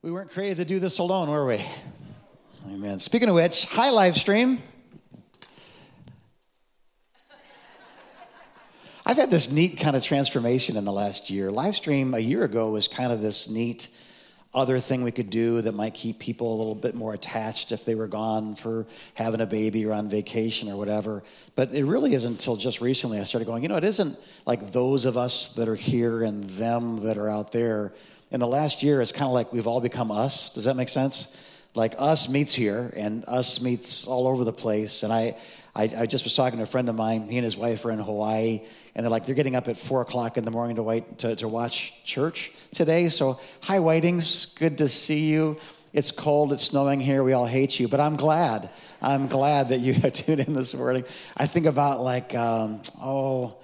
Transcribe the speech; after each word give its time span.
We 0.00 0.12
weren't 0.12 0.30
created 0.30 0.58
to 0.58 0.64
do 0.64 0.78
this 0.78 1.00
alone, 1.00 1.28
were 1.28 1.44
we? 1.44 1.60
Amen. 2.68 3.00
Speaking 3.00 3.28
of 3.28 3.34
which, 3.34 3.64
hi, 3.64 3.90
live 3.90 4.16
stream. 4.16 4.58
I've 9.04 9.16
had 9.16 9.28
this 9.28 9.50
neat 9.50 9.80
kind 9.80 9.96
of 9.96 10.04
transformation 10.04 10.76
in 10.76 10.84
the 10.84 10.92
last 10.92 11.30
year. 11.30 11.50
Live 11.50 11.74
stream 11.74 12.14
a 12.14 12.20
year 12.20 12.44
ago 12.44 12.70
was 12.70 12.86
kind 12.86 13.10
of 13.10 13.20
this 13.20 13.50
neat 13.50 13.88
other 14.54 14.78
thing 14.78 15.02
we 15.02 15.10
could 15.10 15.30
do 15.30 15.62
that 15.62 15.72
might 15.72 15.94
keep 15.94 16.20
people 16.20 16.54
a 16.54 16.56
little 16.56 16.76
bit 16.76 16.94
more 16.94 17.12
attached 17.12 17.72
if 17.72 17.84
they 17.84 17.96
were 17.96 18.06
gone 18.06 18.54
for 18.54 18.86
having 19.14 19.40
a 19.40 19.46
baby 19.46 19.84
or 19.84 19.92
on 19.92 20.08
vacation 20.08 20.70
or 20.70 20.76
whatever. 20.76 21.24
But 21.56 21.74
it 21.74 21.84
really 21.84 22.14
isn't 22.14 22.30
until 22.30 22.54
just 22.54 22.80
recently 22.80 23.18
I 23.18 23.24
started 23.24 23.46
going, 23.46 23.64
you 23.64 23.68
know, 23.68 23.76
it 23.76 23.84
isn't 23.84 24.16
like 24.46 24.70
those 24.70 25.06
of 25.06 25.16
us 25.16 25.48
that 25.54 25.68
are 25.68 25.74
here 25.74 26.22
and 26.22 26.44
them 26.44 27.00
that 27.02 27.18
are 27.18 27.28
out 27.28 27.50
there 27.50 27.92
in 28.30 28.40
the 28.40 28.46
last 28.46 28.82
year, 28.82 29.00
it's 29.00 29.12
kind 29.12 29.26
of 29.26 29.32
like 29.32 29.52
we've 29.52 29.66
all 29.66 29.80
become 29.80 30.10
us. 30.10 30.50
Does 30.50 30.64
that 30.64 30.74
make 30.74 30.88
sense? 30.88 31.34
Like 31.74 31.94
us 31.98 32.28
meets 32.28 32.54
here 32.54 32.92
and 32.96 33.24
us 33.26 33.60
meets 33.60 34.06
all 34.06 34.26
over 34.26 34.44
the 34.44 34.52
place. 34.52 35.02
And 35.02 35.12
I, 35.12 35.36
I, 35.74 35.82
I 35.96 36.06
just 36.06 36.24
was 36.24 36.34
talking 36.34 36.58
to 36.58 36.64
a 36.64 36.66
friend 36.66 36.88
of 36.88 36.96
mine. 36.96 37.28
He 37.28 37.36
and 37.36 37.44
his 37.44 37.56
wife 37.56 37.84
are 37.84 37.90
in 37.90 37.98
Hawaii, 37.98 38.62
and 38.94 39.04
they're 39.04 39.10
like 39.10 39.26
they're 39.26 39.34
getting 39.34 39.56
up 39.56 39.68
at 39.68 39.76
four 39.76 40.02
o'clock 40.02 40.36
in 40.36 40.44
the 40.44 40.50
morning 40.50 40.76
to 40.76 40.82
wait 40.82 41.18
to, 41.18 41.36
to 41.36 41.48
watch 41.48 41.94
church 42.04 42.52
today. 42.72 43.08
So 43.08 43.38
hi, 43.62 43.78
Whitings, 43.78 44.54
good 44.56 44.78
to 44.78 44.88
see 44.88 45.28
you. 45.30 45.56
It's 45.92 46.10
cold, 46.10 46.52
it's 46.52 46.64
snowing 46.64 47.00
here. 47.00 47.22
We 47.22 47.32
all 47.32 47.46
hate 47.46 47.78
you, 47.80 47.88
but 47.88 48.00
I'm 48.00 48.16
glad. 48.16 48.68
I'm 49.00 49.28
glad 49.28 49.70
that 49.70 49.78
you 49.78 49.94
tuned 50.10 50.40
in 50.40 50.52
this 50.52 50.74
morning. 50.74 51.04
I 51.36 51.46
think 51.46 51.66
about 51.66 52.00
like 52.00 52.34
um, 52.34 52.82
oh, 53.00 53.56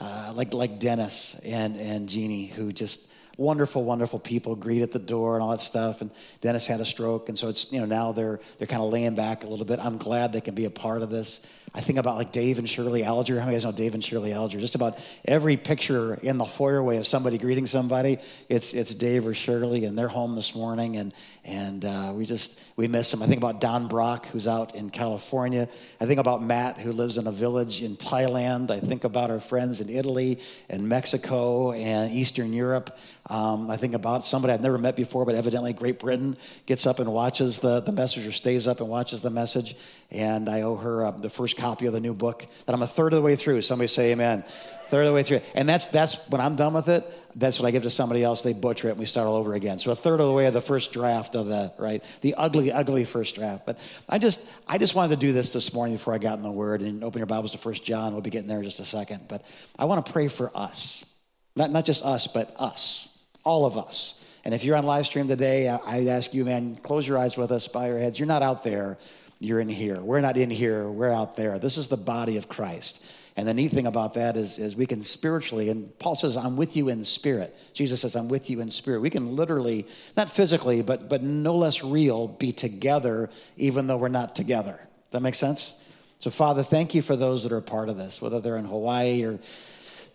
uh, 0.00 0.32
like 0.34 0.54
like 0.54 0.80
Dennis 0.80 1.38
and 1.44 1.76
and 1.76 2.08
Jeannie 2.08 2.46
who 2.46 2.72
just 2.72 3.12
wonderful, 3.38 3.84
wonderful 3.84 4.18
people 4.18 4.54
greet 4.54 4.82
at 4.82 4.92
the 4.92 4.98
door 4.98 5.34
and 5.34 5.42
all 5.42 5.52
that 5.52 5.60
stuff. 5.60 6.02
And 6.02 6.10
Dennis 6.42 6.66
had 6.66 6.80
a 6.80 6.84
stroke, 6.84 7.30
and 7.30 7.38
so 7.38 7.48
it's 7.48 7.72
you 7.72 7.80
know 7.80 7.86
now 7.86 8.12
they're 8.12 8.40
they're 8.58 8.66
kind 8.66 8.82
of 8.82 8.92
laying 8.92 9.14
back 9.14 9.44
a 9.44 9.46
little 9.46 9.64
bit. 9.64 9.78
I'm 9.82 9.96
glad 9.96 10.34
they 10.34 10.42
can 10.42 10.54
be 10.54 10.66
a 10.66 10.70
part 10.70 11.00
of 11.00 11.08
this. 11.08 11.40
I 11.74 11.80
think 11.80 11.98
about 11.98 12.16
like 12.16 12.32
Dave 12.32 12.58
and 12.58 12.68
Shirley 12.68 13.04
Alger. 13.04 13.38
How 13.38 13.46
many 13.46 13.56
guys 13.56 13.64
know 13.64 13.72
Dave 13.72 13.94
and 13.94 14.02
Shirley 14.02 14.32
Alger? 14.32 14.58
Just 14.58 14.74
about 14.74 14.98
every 15.24 15.56
picture 15.56 16.14
in 16.14 16.38
the 16.38 16.44
foyerway 16.44 16.98
of 16.98 17.06
somebody 17.06 17.36
greeting 17.38 17.66
somebody, 17.66 18.18
it's 18.48 18.72
it's 18.74 18.94
Dave 18.94 19.26
or 19.26 19.34
Shirley, 19.34 19.84
and 19.84 19.96
they're 19.96 20.08
home 20.08 20.34
this 20.34 20.54
morning, 20.54 20.96
and 20.96 21.12
and 21.44 21.84
uh, 21.84 22.12
we 22.14 22.24
just 22.24 22.62
we 22.76 22.88
miss 22.88 23.10
them. 23.10 23.22
I 23.22 23.26
think 23.26 23.38
about 23.38 23.60
Don 23.60 23.88
Brock, 23.88 24.26
who's 24.26 24.48
out 24.48 24.74
in 24.74 24.90
California. 24.90 25.68
I 26.00 26.06
think 26.06 26.20
about 26.20 26.42
Matt, 26.42 26.78
who 26.78 26.92
lives 26.92 27.18
in 27.18 27.26
a 27.26 27.32
village 27.32 27.82
in 27.82 27.96
Thailand. 27.96 28.70
I 28.70 28.80
think 28.80 29.04
about 29.04 29.30
our 29.30 29.40
friends 29.40 29.80
in 29.80 29.88
Italy 29.88 30.40
and 30.68 30.88
Mexico 30.88 31.72
and 31.72 32.12
Eastern 32.12 32.52
Europe. 32.52 32.96
Um, 33.30 33.70
I 33.70 33.76
think 33.76 33.94
about 33.94 34.24
somebody 34.24 34.54
I've 34.54 34.62
never 34.62 34.78
met 34.78 34.96
before, 34.96 35.26
but 35.26 35.34
evidently 35.34 35.74
Great 35.74 35.98
Britain 35.98 36.36
gets 36.64 36.86
up 36.86 36.98
and 36.98 37.12
watches 37.12 37.58
the, 37.58 37.80
the 37.80 37.92
message 37.92 38.26
or 38.26 38.32
stays 38.32 38.66
up 38.66 38.80
and 38.80 38.88
watches 38.88 39.20
the 39.20 39.30
message. 39.30 39.76
And 40.10 40.48
I 40.48 40.62
owe 40.62 40.76
her 40.76 41.04
uh, 41.04 41.10
the 41.10 41.28
first 41.28 41.58
copy 41.58 41.86
of 41.86 41.92
the 41.92 42.00
new 42.00 42.14
book 42.14 42.46
that 42.66 42.72
I'm 42.72 42.82
a 42.82 42.86
third 42.86 43.12
of 43.12 43.18
the 43.18 43.22
way 43.22 43.36
through. 43.36 43.60
Somebody 43.62 43.88
say 43.88 44.12
amen. 44.12 44.42
Third 44.88 45.02
of 45.02 45.08
the 45.08 45.12
way 45.12 45.22
through. 45.22 45.42
And 45.54 45.68
that's, 45.68 45.88
that's 45.88 46.26
when 46.28 46.40
I'm 46.40 46.56
done 46.56 46.72
with 46.72 46.88
it, 46.88 47.04
that's 47.36 47.60
what 47.60 47.66
I 47.66 47.70
give 47.72 47.82
to 47.82 47.90
somebody 47.90 48.24
else. 48.24 48.40
They 48.40 48.54
butcher 48.54 48.88
it 48.88 48.92
and 48.92 49.00
we 49.00 49.04
start 49.04 49.28
all 49.28 49.36
over 49.36 49.52
again. 49.52 49.78
So 49.78 49.90
a 49.90 49.94
third 49.94 50.20
of 50.20 50.26
the 50.26 50.32
way 50.32 50.46
of 50.46 50.54
the 50.54 50.62
first 50.62 50.92
draft 50.92 51.36
of 51.36 51.46
the, 51.46 51.74
right? 51.78 52.02
The 52.22 52.34
ugly, 52.36 52.72
ugly 52.72 53.04
first 53.04 53.34
draft. 53.34 53.66
But 53.66 53.78
I 54.08 54.18
just, 54.18 54.50
I 54.66 54.78
just 54.78 54.94
wanted 54.94 55.10
to 55.10 55.26
do 55.26 55.32
this 55.32 55.52
this 55.52 55.74
morning 55.74 55.96
before 55.96 56.14
I 56.14 56.18
got 56.18 56.38
in 56.38 56.42
the 56.42 56.50
word 56.50 56.80
and 56.80 57.04
open 57.04 57.18
your 57.18 57.26
Bibles 57.26 57.52
to 57.52 57.58
First 57.58 57.84
John. 57.84 58.12
We'll 58.12 58.22
be 58.22 58.30
getting 58.30 58.48
there 58.48 58.58
in 58.58 58.64
just 58.64 58.80
a 58.80 58.84
second. 58.84 59.28
But 59.28 59.44
I 59.78 59.84
want 59.84 60.06
to 60.06 60.10
pray 60.10 60.28
for 60.28 60.50
us. 60.54 61.04
Not, 61.54 61.70
not 61.70 61.84
just 61.84 62.02
us, 62.02 62.26
but 62.26 62.54
us 62.58 63.14
all 63.44 63.66
of 63.66 63.76
us. 63.76 64.22
And 64.44 64.54
if 64.54 64.64
you're 64.64 64.76
on 64.76 64.84
live 64.84 65.06
stream 65.06 65.28
today, 65.28 65.68
I 65.68 66.06
ask 66.06 66.32
you, 66.32 66.44
man, 66.44 66.76
close 66.76 67.06
your 67.06 67.18
eyes 67.18 67.36
with 67.36 67.50
us, 67.50 67.66
bow 67.68 67.86
your 67.86 67.98
heads. 67.98 68.18
You're 68.18 68.28
not 68.28 68.42
out 68.42 68.62
there, 68.62 68.98
you're 69.38 69.60
in 69.60 69.68
here. 69.68 70.00
We're 70.00 70.20
not 70.20 70.36
in 70.36 70.50
here, 70.50 70.88
we're 70.88 71.12
out 71.12 71.36
there. 71.36 71.58
This 71.58 71.76
is 71.76 71.88
the 71.88 71.96
body 71.96 72.36
of 72.36 72.48
Christ. 72.48 73.04
And 73.36 73.46
the 73.46 73.54
neat 73.54 73.70
thing 73.70 73.86
about 73.86 74.14
that 74.14 74.36
is, 74.36 74.58
is 74.58 74.74
we 74.74 74.84
can 74.84 75.00
spiritually, 75.00 75.68
and 75.68 75.96
Paul 76.00 76.16
says, 76.16 76.36
I'm 76.36 76.56
with 76.56 76.76
you 76.76 76.88
in 76.88 77.04
spirit. 77.04 77.56
Jesus 77.72 78.00
says, 78.00 78.16
I'm 78.16 78.28
with 78.28 78.50
you 78.50 78.60
in 78.60 78.68
spirit. 78.68 79.00
We 79.00 79.10
can 79.10 79.36
literally, 79.36 79.86
not 80.16 80.28
physically, 80.28 80.82
but, 80.82 81.08
but 81.08 81.22
no 81.22 81.54
less 81.54 81.84
real, 81.84 82.26
be 82.26 82.50
together 82.50 83.30
even 83.56 83.86
though 83.86 83.96
we're 83.96 84.08
not 84.08 84.34
together. 84.34 84.72
Does 84.72 85.12
that 85.12 85.20
make 85.20 85.36
sense? 85.36 85.72
So, 86.18 86.30
Father, 86.30 86.64
thank 86.64 86.96
you 86.96 87.02
for 87.02 87.14
those 87.14 87.44
that 87.44 87.52
are 87.52 87.60
part 87.60 87.88
of 87.88 87.96
this, 87.96 88.20
whether 88.20 88.40
they're 88.40 88.56
in 88.56 88.64
Hawaii 88.64 89.24
or 89.24 89.38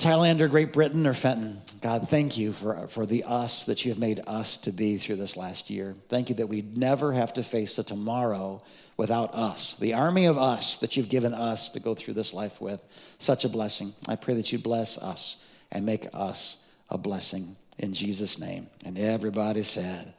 Thailand 0.04 0.42
or 0.42 0.50
Great 0.50 0.74
Britain 0.74 1.08
or 1.08 1.14
Fenton. 1.14 1.62
God, 1.80 2.10
thank 2.10 2.38
you 2.38 2.52
for, 2.52 2.88
for 2.88 3.06
the 3.06 3.24
us 3.24 3.64
that 3.66 3.86
you 3.86 3.92
have 3.92 4.00
made 4.00 4.20
us 4.28 4.58
to 4.60 4.74
be 4.74 4.98
through 4.98 5.16
this 5.16 5.38
last 5.38 5.70
year. 5.70 5.96
Thank 6.10 6.28
you 6.28 6.36
that 6.36 6.48
we 6.48 6.62
never 6.62 7.14
have 7.14 7.32
to 7.34 7.44
face 7.44 7.78
a 7.78 7.84
tomorrow 7.84 8.62
without 8.98 9.34
us, 9.34 9.78
the 9.78 9.94
army 9.94 10.26
of 10.26 10.38
us 10.38 10.76
that 10.78 10.98
you've 10.98 11.08
given 11.08 11.34
us 11.34 11.70
to 11.70 11.80
go 11.80 11.96
through 11.96 12.16
this 12.16 12.34
life 12.34 12.60
with. 12.60 12.84
Such 13.18 13.46
a 13.46 13.50
blessing. 13.50 13.94
I 14.06 14.18
pray 14.18 14.34
that 14.34 14.52
you 14.52 14.60
bless 14.60 14.98
us 14.98 15.42
and 15.72 15.86
make 15.86 16.08
us 16.14 16.62
a 16.90 16.98
blessing 16.98 17.56
in 17.78 17.94
Jesus' 17.94 18.38
name. 18.38 18.68
And 18.86 19.00
everybody 19.00 19.64
said, 19.64 20.14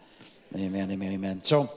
Amen, 0.56 0.90
amen, 0.90 1.12
amen. 1.12 1.44
So, 1.44 1.70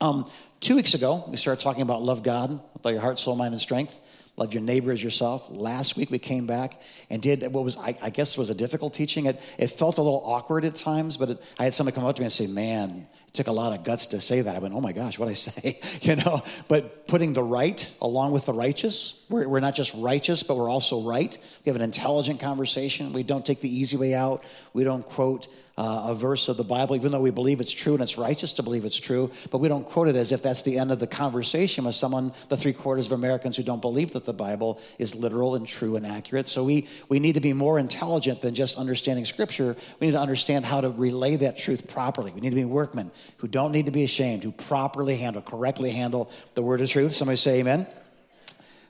um, 0.00 0.26
two 0.60 0.76
weeks 0.76 0.94
ago, 0.94 1.24
we 1.28 1.36
started 1.36 1.62
talking 1.62 1.82
about 1.82 2.00
love 2.00 2.22
God 2.22 2.50
with 2.50 2.86
all 2.86 2.92
your 2.92 3.02
heart, 3.02 3.18
soul, 3.18 3.36
mind, 3.36 3.52
and 3.52 3.60
strength. 3.60 4.00
Love 4.36 4.54
your 4.54 4.62
neighbor 4.62 4.92
as 4.92 5.02
yourself. 5.02 5.46
Last 5.50 5.98
week 5.98 6.10
we 6.10 6.18
came 6.18 6.46
back 6.46 6.80
and 7.10 7.20
did 7.20 7.42
what 7.52 7.64
was, 7.64 7.76
I, 7.76 7.98
I 8.00 8.08
guess, 8.08 8.38
was 8.38 8.48
a 8.48 8.54
difficult 8.54 8.94
teaching. 8.94 9.26
It, 9.26 9.38
it 9.58 9.66
felt 9.66 9.98
a 9.98 10.02
little 10.02 10.22
awkward 10.24 10.64
at 10.64 10.74
times, 10.74 11.18
but 11.18 11.30
it, 11.30 11.42
I 11.58 11.64
had 11.64 11.74
somebody 11.74 11.94
come 11.94 12.04
up 12.04 12.16
to 12.16 12.22
me 12.22 12.24
and 12.24 12.32
say, 12.32 12.46
Man, 12.46 13.06
it 13.28 13.34
took 13.34 13.46
a 13.46 13.52
lot 13.52 13.78
of 13.78 13.84
guts 13.84 14.06
to 14.08 14.20
say 14.22 14.40
that. 14.40 14.56
I 14.56 14.58
went, 14.58 14.72
Oh 14.72 14.80
my 14.80 14.92
gosh, 14.92 15.18
what 15.18 15.28
I 15.28 15.34
say? 15.34 15.78
you 16.00 16.16
know, 16.16 16.40
but 16.66 17.06
putting 17.06 17.34
the 17.34 17.42
right 17.42 17.94
along 18.00 18.32
with 18.32 18.46
the 18.46 18.54
righteous. 18.54 19.22
We're, 19.28 19.46
we're 19.46 19.60
not 19.60 19.74
just 19.74 19.94
righteous, 19.96 20.42
but 20.42 20.56
we're 20.56 20.70
also 20.70 21.02
right. 21.02 21.36
We 21.66 21.70
have 21.70 21.76
an 21.76 21.82
intelligent 21.82 22.40
conversation. 22.40 23.12
We 23.12 23.24
don't 23.24 23.44
take 23.44 23.60
the 23.60 23.68
easy 23.68 23.98
way 23.98 24.14
out. 24.14 24.44
We 24.72 24.82
don't 24.82 25.04
quote 25.04 25.46
uh, 25.76 26.08
a 26.08 26.14
verse 26.14 26.48
of 26.48 26.56
the 26.56 26.64
Bible, 26.64 26.96
even 26.96 27.12
though 27.12 27.20
we 27.20 27.30
believe 27.30 27.60
it's 27.60 27.72
true 27.72 27.94
and 27.94 28.02
it's 28.02 28.18
righteous 28.18 28.52
to 28.54 28.62
believe 28.62 28.84
it's 28.84 28.98
true, 28.98 29.30
but 29.50 29.58
we 29.58 29.68
don't 29.68 29.86
quote 29.86 30.08
it 30.08 30.16
as 30.16 30.32
if 30.32 30.42
that's 30.42 30.62
the 30.62 30.78
end 30.78 30.92
of 30.92 30.98
the 30.98 31.06
conversation 31.06 31.84
with 31.84 31.94
someone, 31.94 32.32
the 32.48 32.56
three 32.56 32.72
quarters 32.72 33.06
of 33.06 33.12
Americans 33.12 33.56
who 33.56 33.62
don't 33.62 33.80
believe 33.80 34.12
that 34.12 34.24
the 34.24 34.32
Bible 34.32 34.80
is 34.98 35.14
literal 35.14 35.54
and 35.54 35.66
true 35.66 35.96
and 35.96 36.06
accurate. 36.06 36.48
So 36.48 36.64
we, 36.64 36.86
we 37.08 37.20
need 37.20 37.34
to 37.34 37.40
be 37.40 37.52
more 37.52 37.78
intelligent 37.78 38.42
than 38.42 38.54
just 38.54 38.78
understanding 38.78 39.24
Scripture. 39.24 39.76
We 40.00 40.08
need 40.08 40.12
to 40.12 40.20
understand 40.20 40.64
how 40.64 40.80
to 40.80 40.90
relay 40.90 41.36
that 41.36 41.56
truth 41.56 41.88
properly. 41.88 42.32
We 42.32 42.40
need 42.40 42.50
to 42.50 42.56
be 42.56 42.64
workmen 42.64 43.10
who 43.38 43.48
don't 43.48 43.72
need 43.72 43.86
to 43.86 43.92
be 43.92 44.04
ashamed, 44.04 44.44
who 44.44 44.52
properly 44.52 45.16
handle, 45.16 45.42
correctly 45.42 45.90
handle 45.90 46.30
the 46.54 46.62
word 46.62 46.80
of 46.80 46.90
truth. 46.90 47.12
Somebody 47.12 47.36
say 47.36 47.60
amen. 47.60 47.86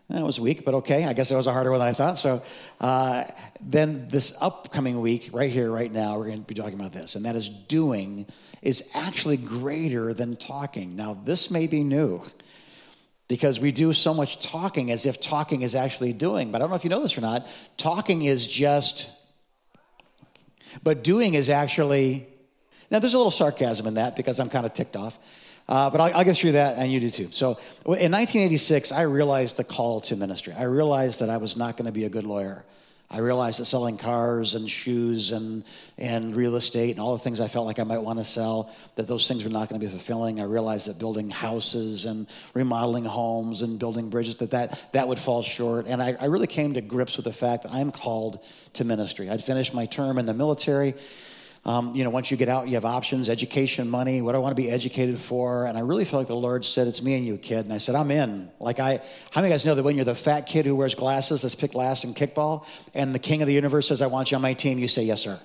That 0.09 0.25
was 0.25 0.39
weak, 0.39 0.65
but 0.65 0.75
okay. 0.75 1.05
I 1.05 1.15
guess 1.15 1.31
it 1.31 1.37
was 1.37 1.47
a 1.47 1.53
harder 1.53 1.71
one 1.71 1.81
than 1.81 1.89
I 1.89 1.93
thought. 1.93 2.19
So 2.19 2.43
uh, 2.81 3.25
then 3.61 4.09
this 4.09 4.37
upcoming 4.43 5.01
week, 5.01 5.31
right 5.33 5.51
here, 5.51 5.71
right 5.71 5.91
now, 5.91 6.19
we're 6.19 6.27
going 6.27 6.43
to 6.43 6.47
be 6.47 6.55
talking 6.55 6.79
about 6.79 6.93
this, 6.93 7.15
and 7.15 7.25
that 7.25 7.37
is 7.37 7.49
doing 7.49 8.27
is 8.61 8.89
actually 8.95 9.37
greater 9.37 10.13
than 10.13 10.37
talking. 10.37 10.97
Now, 10.97 11.15
this 11.15 11.51
may 11.51 11.67
be 11.67 11.83
new 11.83 12.23
because 13.29 13.61
we 13.61 13.73
do 13.73 13.95
so 13.95 14.13
much 14.13 14.45
talking 14.45 14.91
as 14.91 15.07
if 15.07 15.21
talking 15.21 15.63
is 15.63 15.75
actually 15.75 16.13
doing. 16.13 16.53
But 16.53 16.59
I 16.59 16.61
don't 16.61 16.71
know 16.71 16.77
if 16.77 16.85
you 16.85 16.91
know 16.91 17.01
this 17.01 17.17
or 17.17 17.23
not. 17.23 17.49
Talking 17.79 18.23
is 18.23 18.47
just, 18.47 19.11
but 20.83 21.03
doing 21.03 21.35
is 21.35 21.49
actually. 21.49 22.27
Now, 22.91 22.99
there's 22.99 23.15
a 23.15 23.17
little 23.17 23.31
sarcasm 23.31 23.87
in 23.87 23.95
that 23.95 24.17
because 24.17 24.39
I'm 24.39 24.51
kind 24.51 24.67
of 24.67 24.75
ticked 24.75 24.97
off. 24.97 25.19
Uh, 25.69 25.91
but 25.91 26.01
I'll, 26.01 26.17
I'll, 26.17 26.25
get 26.25 26.37
through 26.37 26.53
that, 26.53 26.77
and 26.77 26.93
you 26.93 27.01
do 27.01 27.09
too. 27.09 27.29
So 27.31 27.51
in 27.87 28.11
1986, 28.13 28.93
I 28.93 29.03
realized 29.03 29.57
the 29.57 29.65
call 29.65 30.01
to 30.03 30.17
ministry. 30.17 30.53
I 30.53 30.65
realized 30.65 31.21
that 31.21 31.31
I 31.31 31.37
was 31.37 31.57
not 31.57 31.77
going 31.77 31.87
to 31.87 31.93
be 31.93 32.05
a 32.05 32.11
good 32.11 32.25
lawyer. 32.25 32.65
I 33.13 33.19
realized 33.19 33.61
that 33.61 33.67
selling 33.67 33.99
cars 33.99 34.55
and 34.55 34.69
shoes 34.69 35.33
and, 35.33 35.65
and 35.99 36.35
real 36.35 36.57
estate 36.57 36.93
and 36.93 37.01
all 37.01 37.13
the 37.13 37.19
things 37.23 37.43
I 37.43 37.47
felt 37.47 37.67
like 37.67 37.79
I 37.79 37.85
might 37.85 37.99
want 37.99 38.19
to 38.19 38.25
sell, 38.25 38.73
that 38.95 39.07
those 39.07 39.29
things 39.29 39.45
were 39.45 39.51
not 39.51 39.69
going 39.69 39.79
to 39.79 39.87
be 39.87 39.91
fulfilling. 39.91 40.41
I 40.41 40.45
realized 40.45 40.89
that 40.89 40.99
building 40.99 41.29
houses 41.29 42.07
and 42.07 42.27
remodeling 42.55 43.05
homes 43.05 43.61
and 43.61 43.79
building 43.79 44.09
bridges, 44.09 44.37
that 44.37 44.53
that, 44.53 44.93
that 44.93 45.09
would 45.09 45.19
fall 45.19 45.43
short. 45.43 45.87
And 45.89 46.03
I, 46.03 46.17
I 46.19 46.25
really 46.27 46.47
came 46.47 46.73
to 46.75 46.81
grips 46.81 47.19
with 47.19 47.25
the 47.25 47.33
fact 47.33 47.65
that 47.65 47.73
I'm 47.73 47.93
called 47.93 48.43
to 48.75 48.85
ministry. 48.85 49.29
I'd 49.29 49.45
finished 49.45 49.75
my 49.75 49.85
term 49.85 50.19
in 50.19 50.25
the 50.25 50.35
military. 50.35 50.95
Um, 51.65 51.95
you 51.95 52.03
know, 52.03 52.11
once 52.11 52.31
you 52.31 52.37
get 52.37 52.49
out, 52.49 52.67
you 52.67 52.75
have 52.75 52.85
options, 52.85 53.31
education, 53.31 53.89
money. 53.89 54.21
What 54.21 54.33
do 54.33 54.39
I 54.39 54.41
want 54.41 54.57
to 54.57 54.61
be 54.61 54.69
educated 54.69 55.17
for? 55.17 55.67
And 55.67 55.79
I 55.79 55.83
really 55.83 56.05
felt 56.05 56.23
like 56.23 56.27
the 56.27 56.35
Lord 56.35 56.65
said, 56.65 56.89
"It's 56.89 57.03
me 57.03 57.15
and 57.15 57.25
you, 57.25 57.39
kid." 57.39 57.65
And 57.65 57.73
I 57.73 57.79
said, 57.79 57.95
"I'm 57.95 58.11
in." 58.11 58.51
Like 58.59 58.81
I, 58.81 59.01
how 59.31 59.41
many 59.41 59.47
of 59.47 59.51
you 59.51 59.55
guys 59.55 59.67
know 59.67 59.77
that 59.77 59.85
when 59.85 59.95
you're 59.95 60.05
the 60.05 60.15
fat 60.15 60.47
kid 60.47 60.67
who 60.67 60.75
wears 60.75 60.97
glasses 60.97 61.43
that's 61.43 61.55
picked 61.55 61.77
last 61.77 62.03
in 62.03 62.15
kickball, 62.15 62.67
and 62.95 63.15
the 63.15 63.21
king 63.21 63.43
of 63.43 63.47
the 63.47 63.55
universe 63.55 63.89
says, 63.89 64.03
"I 64.03 64.09
want 64.09 64.33
you 64.33 64.37
on 64.37 64.43
my 64.43 64.55
team," 64.55 64.81
you 64.81 64.89
say, 64.89 65.05
"Yes, 65.05 65.23
sir." 65.23 65.39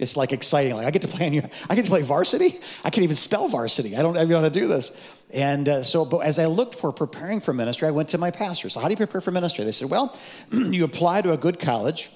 It's 0.00 0.16
like 0.16 0.32
exciting. 0.32 0.74
Like 0.74 0.86
I 0.86 0.90
get 0.90 1.02
to 1.02 1.08
play 1.08 1.26
in 1.26 1.34
your, 1.34 1.44
I 1.68 1.76
get 1.76 1.84
to 1.84 1.90
play 1.90 2.02
varsity. 2.02 2.54
I 2.82 2.90
can't 2.90 3.04
even 3.04 3.16
spell 3.16 3.46
varsity. 3.48 3.96
I 3.96 4.02
don't 4.02 4.16
even 4.16 4.30
know 4.30 4.38
how 4.38 4.44
to 4.44 4.50
do 4.50 4.66
this. 4.66 4.98
And 5.32 5.68
uh, 5.68 5.82
so, 5.84 6.04
but 6.04 6.20
as 6.20 6.38
I 6.38 6.46
looked 6.46 6.74
for 6.74 6.90
preparing 6.90 7.40
for 7.40 7.52
ministry, 7.52 7.86
I 7.86 7.90
went 7.90 8.08
to 8.08 8.18
my 8.18 8.30
pastor. 8.30 8.70
So, 8.70 8.80
how 8.80 8.88
do 8.88 8.92
you 8.92 8.96
prepare 8.96 9.20
for 9.20 9.30
ministry? 9.30 9.64
They 9.64 9.72
said, 9.72 9.90
well, 9.90 10.18
you 10.52 10.84
apply 10.84 11.20
to 11.22 11.32
a 11.32 11.36
good 11.36 11.60
college 11.60 12.10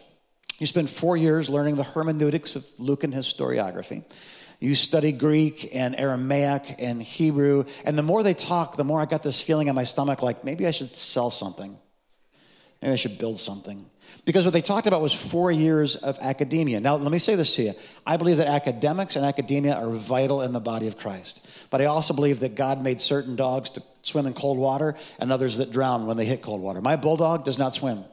you 0.59 0.67
spend 0.67 0.89
four 0.89 1.17
years 1.17 1.49
learning 1.49 1.77
the 1.77 1.83
hermeneutics 1.83 2.57
of 2.57 2.67
Lucan 2.79 3.13
historiography. 3.13 4.05
You 4.61 4.75
study 4.75 5.13
Greek 5.13 5.75
and 5.75 5.99
Aramaic 5.99 6.77
and 6.79 7.03
Hebrew. 7.03 7.65
And 7.85 7.99
the 7.99 8.03
more 8.03 8.23
they 8.23 8.35
talk, 8.35 8.77
the 8.77 8.85
more 8.85 9.01
I 9.01 9.05
got 9.05 9.23
this 9.23 9.41
feeling 9.41 9.69
in 9.69 9.75
my 9.75 9.85
stomach 9.85 10.23
like 10.23 10.45
maybe 10.45 10.67
I 10.67 10.71
should 10.71 10.95
sell 10.95 11.31
something. 11.31 11.77
Maybe 12.81 12.93
I 12.93 12.97
should 12.97 13.19
build 13.19 13.41
something. 13.41 13.85
Because 14.25 14.47
what 14.47 14.55
they 14.55 14.63
talked 14.63 14.87
about 14.87 15.03
was 15.03 15.13
four 15.13 15.53
years 15.53 15.97
of 15.97 16.19
academia. 16.21 16.81
Now, 16.81 16.97
let 16.97 17.13
me 17.13 17.19
say 17.19 17.35
this 17.35 17.57
to 17.57 17.63
you. 17.63 17.75
I 18.07 18.17
believe 18.17 18.39
that 18.39 18.47
academics 18.47 19.17
and 19.17 19.27
academia 19.27 19.75
are 19.75 19.91
vital 19.91 20.41
in 20.41 20.53
the 20.53 20.61
body 20.61 20.87
of 20.87 20.97
Christ. 20.97 21.47
But 21.69 21.83
I 21.83 21.87
also 21.87 22.15
believe 22.15 22.41
that 22.41 22.55
God 22.55 22.83
made 22.83 23.01
certain 23.03 23.37
dogs 23.37 23.71
to 23.71 23.83
swim 24.03 24.27
in 24.27 24.33
cold 24.33 24.57
water 24.57 24.97
and 25.19 25.31
others 25.31 25.59
that 25.59 25.73
drown 25.73 26.07
when 26.07 26.17
they 26.17 26.25
hit 26.25 26.41
cold 26.41 26.63
water. 26.63 26.81
My 26.81 26.97
bulldog 26.97 27.45
does 27.45 27.59
not 27.59 27.75
swim. 27.75 28.05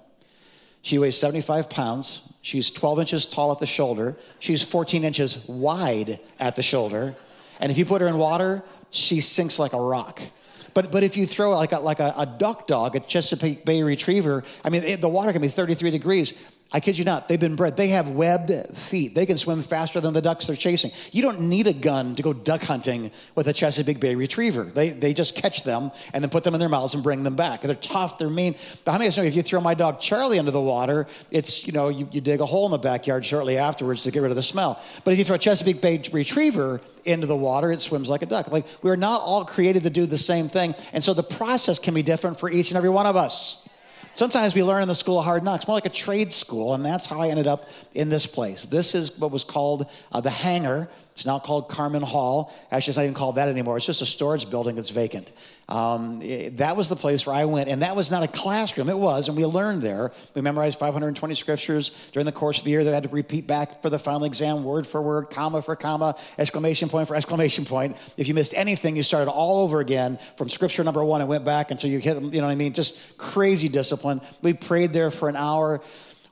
She 0.81 0.97
weighs 0.97 1.17
75 1.17 1.69
pounds. 1.69 2.27
She's 2.41 2.71
12 2.71 2.99
inches 2.99 3.25
tall 3.25 3.51
at 3.51 3.59
the 3.59 3.65
shoulder. 3.65 4.17
She's 4.39 4.63
14 4.63 5.03
inches 5.03 5.47
wide 5.47 6.19
at 6.39 6.55
the 6.55 6.63
shoulder. 6.63 7.15
And 7.59 7.71
if 7.71 7.77
you 7.77 7.85
put 7.85 8.01
her 8.01 8.07
in 8.07 8.17
water, 8.17 8.63
she 8.89 9.21
sinks 9.21 9.59
like 9.59 9.73
a 9.73 9.79
rock. 9.79 10.21
But, 10.73 10.91
but 10.91 11.03
if 11.03 11.17
you 11.17 11.25
throw 11.25 11.51
like 11.51 11.71
a, 11.71 11.79
like 11.79 11.99
a, 11.99 12.13
a 12.17 12.25
duck 12.25 12.65
dog, 12.65 12.95
a 12.95 12.99
Chesapeake 12.99 13.65
Bay 13.65 13.83
Retriever, 13.83 14.43
I 14.63 14.69
mean, 14.69 14.83
it, 14.83 15.01
the 15.01 15.09
water 15.09 15.31
can 15.33 15.41
be 15.41 15.49
33 15.49 15.91
degrees. 15.91 16.33
I 16.73 16.79
kid 16.79 16.97
you 16.97 17.03
not, 17.03 17.27
they've 17.27 17.39
been 17.39 17.57
bred. 17.57 17.75
They 17.75 17.89
have 17.89 18.09
webbed 18.09 18.51
feet. 18.77 19.13
They 19.13 19.25
can 19.25 19.37
swim 19.37 19.61
faster 19.61 19.99
than 19.99 20.13
the 20.13 20.21
ducks 20.21 20.47
they're 20.47 20.55
chasing. 20.55 20.91
You 21.11 21.21
don't 21.21 21.41
need 21.41 21.67
a 21.67 21.73
gun 21.73 22.15
to 22.15 22.23
go 22.23 22.31
duck 22.31 22.63
hunting 22.63 23.11
with 23.35 23.47
a 23.49 23.53
Chesapeake 23.53 23.99
Bay 23.99 24.15
Retriever. 24.15 24.63
They, 24.63 24.89
they 24.89 25.13
just 25.13 25.35
catch 25.35 25.63
them 25.63 25.91
and 26.13 26.23
then 26.23 26.29
put 26.29 26.45
them 26.45 26.53
in 26.53 26.61
their 26.61 26.69
mouths 26.69 26.93
and 26.93 27.03
bring 27.03 27.23
them 27.23 27.35
back. 27.35 27.61
They're 27.61 27.75
tough, 27.75 28.17
they're 28.17 28.29
mean. 28.29 28.55
But 28.85 28.93
how 28.93 28.97
many 28.99 29.09
of 29.09 29.17
you 29.17 29.23
know 29.23 29.27
if 29.27 29.35
you 29.35 29.41
throw 29.41 29.59
my 29.59 29.73
dog 29.73 29.99
Charlie 29.99 30.37
into 30.37 30.51
the 30.51 30.61
water, 30.61 31.07
it's, 31.29 31.67
you 31.67 31.73
know, 31.73 31.89
you, 31.89 32.07
you 32.09 32.21
dig 32.21 32.39
a 32.39 32.45
hole 32.45 32.65
in 32.67 32.71
the 32.71 32.77
backyard 32.77 33.25
shortly 33.25 33.57
afterwards 33.57 34.03
to 34.03 34.11
get 34.11 34.21
rid 34.21 34.31
of 34.31 34.37
the 34.37 34.41
smell. 34.41 34.81
But 35.03 35.11
if 35.11 35.19
you 35.19 35.25
throw 35.25 35.35
a 35.35 35.39
Chesapeake 35.39 35.81
Bay 35.81 36.01
Retriever 36.13 36.79
into 37.03 37.27
the 37.27 37.35
water, 37.35 37.73
it 37.73 37.81
swims 37.81 38.07
like 38.07 38.21
a 38.21 38.25
duck. 38.27 38.49
Like, 38.49 38.65
we're 38.81 38.95
not 38.95 39.19
all 39.19 39.43
created 39.43 39.83
to 39.83 39.89
do 39.89 40.05
the 40.05 40.17
same 40.17 40.47
thing. 40.47 40.73
And 40.93 41.03
so 41.03 41.13
the 41.13 41.23
process 41.23 41.79
can 41.79 41.93
be 41.93 42.03
different 42.03 42.39
for 42.39 42.49
each 42.49 42.71
and 42.71 42.77
every 42.77 42.89
one 42.89 43.07
of 43.07 43.17
us. 43.17 43.67
Sometimes 44.13 44.53
we 44.53 44.63
learn 44.63 44.81
in 44.81 44.87
the 44.87 44.95
school 44.95 45.19
of 45.19 45.25
hard 45.25 45.43
knocks, 45.43 45.67
more 45.67 45.75
like 45.75 45.85
a 45.85 45.89
trade 45.89 46.31
school, 46.33 46.73
and 46.73 46.85
that's 46.85 47.07
how 47.07 47.21
I 47.21 47.29
ended 47.29 47.47
up 47.47 47.69
in 47.93 48.09
this 48.09 48.27
place. 48.27 48.65
This 48.65 48.93
is 48.93 49.17
what 49.17 49.31
was 49.31 49.43
called 49.43 49.89
uh, 50.11 50.21
the 50.21 50.29
hangar. 50.29 50.89
It's 51.21 51.27
now 51.27 51.37
called 51.37 51.69
Carmen 51.69 52.01
Hall. 52.01 52.51
Actually, 52.71 52.89
it's 52.89 52.97
not 52.97 53.03
even 53.03 53.13
called 53.13 53.35
that 53.35 53.47
anymore. 53.47 53.77
It's 53.77 53.85
just 53.85 54.01
a 54.01 54.07
storage 54.07 54.49
building 54.49 54.75
that's 54.75 54.89
vacant. 54.89 55.31
Um, 55.69 56.19
it, 56.23 56.57
that 56.57 56.75
was 56.75 56.89
the 56.89 56.95
place 56.95 57.27
where 57.27 57.35
I 57.35 57.45
went, 57.45 57.69
and 57.69 57.83
that 57.83 57.95
was 57.95 58.09
not 58.09 58.23
a 58.23 58.27
classroom. 58.27 58.89
It 58.89 58.97
was, 58.97 59.27
and 59.27 59.37
we 59.37 59.45
learned 59.45 59.83
there. 59.83 60.13
We 60.33 60.41
memorized 60.41 60.79
520 60.79 61.35
scriptures 61.35 61.91
during 62.11 62.25
the 62.25 62.31
course 62.31 62.57
of 62.57 62.63
the 62.63 62.71
year. 62.71 62.83
They 62.83 62.91
had 62.91 63.03
to 63.03 63.09
repeat 63.09 63.45
back 63.45 63.83
for 63.83 63.91
the 63.91 63.99
final 63.99 64.23
exam, 64.23 64.63
word 64.63 64.87
for 64.87 64.99
word, 64.99 65.29
comma 65.29 65.61
for 65.61 65.75
comma, 65.75 66.15
exclamation 66.39 66.89
point 66.89 67.07
for 67.07 67.13
exclamation 67.13 67.65
point. 67.65 67.97
If 68.17 68.27
you 68.27 68.33
missed 68.33 68.55
anything, 68.55 68.95
you 68.95 69.03
started 69.03 69.29
all 69.29 69.61
over 69.61 69.79
again 69.79 70.17
from 70.37 70.49
scripture 70.49 70.83
number 70.83 71.05
one 71.05 71.21
and 71.21 71.29
went 71.29 71.45
back 71.45 71.69
until 71.69 71.91
you 71.91 71.99
hit, 71.99 72.19
you 72.19 72.41
know 72.41 72.47
what 72.47 72.51
I 72.51 72.55
mean? 72.55 72.73
Just 72.73 72.97
crazy 73.19 73.69
discipline. 73.69 74.21
We 74.41 74.53
prayed 74.53 74.91
there 74.91 75.11
for 75.11 75.29
an 75.29 75.35
hour. 75.35 75.81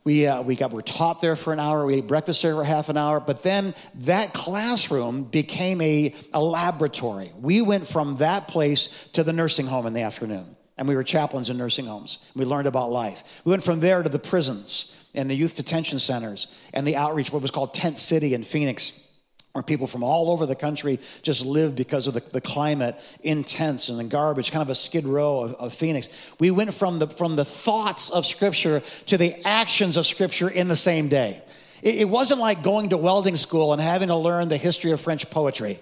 We, 0.04 0.28
uh, 0.28 0.42
we 0.42 0.56
got, 0.56 0.72
were 0.72 0.82
taught 0.82 1.22
there 1.22 1.36
for 1.36 1.54
an 1.54 1.60
hour. 1.60 1.86
We 1.86 1.96
ate 1.96 2.08
breakfast 2.08 2.42
there 2.42 2.56
for 2.56 2.64
half 2.64 2.90
an 2.90 2.98
hour. 2.98 3.20
But 3.20 3.44
then 3.44 3.74
that 3.96 4.34
classroom 4.34 5.24
became 5.24 5.82
a, 5.82 6.16
a 6.34 6.42
laboratory. 6.42 7.32
We 7.40 7.62
went 7.62 7.88
from 7.88 8.18
that 8.18 8.48
place 8.48 9.08
to 9.14 9.24
the 9.24 9.34
nursing 9.34 9.68
home 9.68 9.86
in 9.86 9.94
the 9.94 10.02
afternoon. 10.02 10.56
And 10.78 10.88
we 10.88 10.96
were 10.96 11.04
chaplains 11.04 11.50
in 11.50 11.58
nursing 11.58 11.86
homes. 11.86 12.20
We 12.36 12.46
learned 12.46 12.68
about 12.68 12.90
life. 12.92 13.24
We 13.44 13.50
went 13.52 13.64
from 13.64 13.82
there 13.82 14.02
to 14.02 14.10
the 14.10 14.20
prisons 14.20 14.96
and 15.14 15.30
the 15.30 15.36
youth 15.36 15.58
detention 15.58 16.00
centers 16.00 16.48
and 16.74 16.88
the 16.88 16.96
outreach, 16.96 17.34
what 17.34 17.42
was 17.42 17.52
called 17.52 17.74
Tent 17.74 18.00
City 18.00 18.34
in 18.34 18.44
Phoenix 18.44 19.09
where 19.54 19.64
people 19.64 19.88
from 19.88 20.04
all 20.04 20.30
over 20.30 20.46
the 20.46 20.56
country 20.56 21.00
just 21.24 21.46
live 21.46 21.76
because 21.76 22.08
of 22.08 22.14
the, 22.14 22.22
the 22.32 22.42
climate 22.42 22.96
in 23.24 23.44
tents 23.44 23.90
and 23.90 23.98
the 23.98 24.04
garbage, 24.04 24.52
kind 24.52 24.62
of 24.62 24.70
a 24.70 24.76
skid 24.76 25.06
row 25.06 25.42
of, 25.42 25.56
of, 25.56 25.74
Phoenix. 25.74 26.08
We 26.40 26.52
went 26.52 26.74
from 26.74 27.00
the, 27.00 27.08
from 27.08 27.36
the 27.36 27.46
thoughts 27.46 28.10
of 28.12 28.26
Scripture 28.26 28.82
to 29.08 29.18
the 29.18 29.36
actions 29.48 29.98
of 29.98 30.06
Scripture 30.06 30.50
in 30.50 30.68
the 30.68 30.76
same 30.76 31.08
day. 31.08 31.42
It, 31.82 31.96
it 31.96 32.10
wasn't 32.10 32.40
like 32.40 32.62
going 32.62 32.90
to 32.90 32.98
welding 32.98 33.38
school 33.38 33.74
and 33.74 33.82
having 33.82 34.10
to 34.10 34.16
learn 34.16 34.50
the 34.50 34.58
history 34.58 34.92
of 34.92 35.02
French 35.02 35.30
poetry 35.32 35.80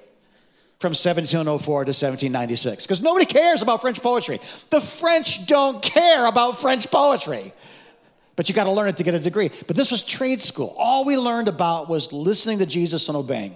from 0.79 0.91
1704 0.91 1.57
to 1.57 1.89
1796, 1.89 2.85
because 2.85 3.01
nobody 3.01 3.25
cares 3.25 3.63
about 3.63 3.81
French 3.81 4.01
poetry. 4.01 4.39
The 4.69 4.79
French 4.79 5.45
don't 5.47 5.81
care 5.81 6.25
about 6.25 6.57
French 6.57 6.89
poetry 6.89 7.51
but 8.37 8.47
you 8.47 8.55
got 8.55 8.65
to 8.65 8.71
learn 8.71 8.87
it 8.87 8.97
to 8.97 9.03
get 9.03 9.15
a 9.15 9.19
degree. 9.19 9.49
But 9.65 9.75
this 9.75 9.91
was 9.91 10.03
trade 10.03 10.41
school. 10.41 10.73
All 10.77 11.03
we 11.03 11.17
learned 11.17 11.49
about 11.49 11.89
was 11.89 12.13
listening 12.13 12.59
to 12.59 12.65
Jesus 12.65 13.09
and 13.09 13.17
obeying. 13.17 13.55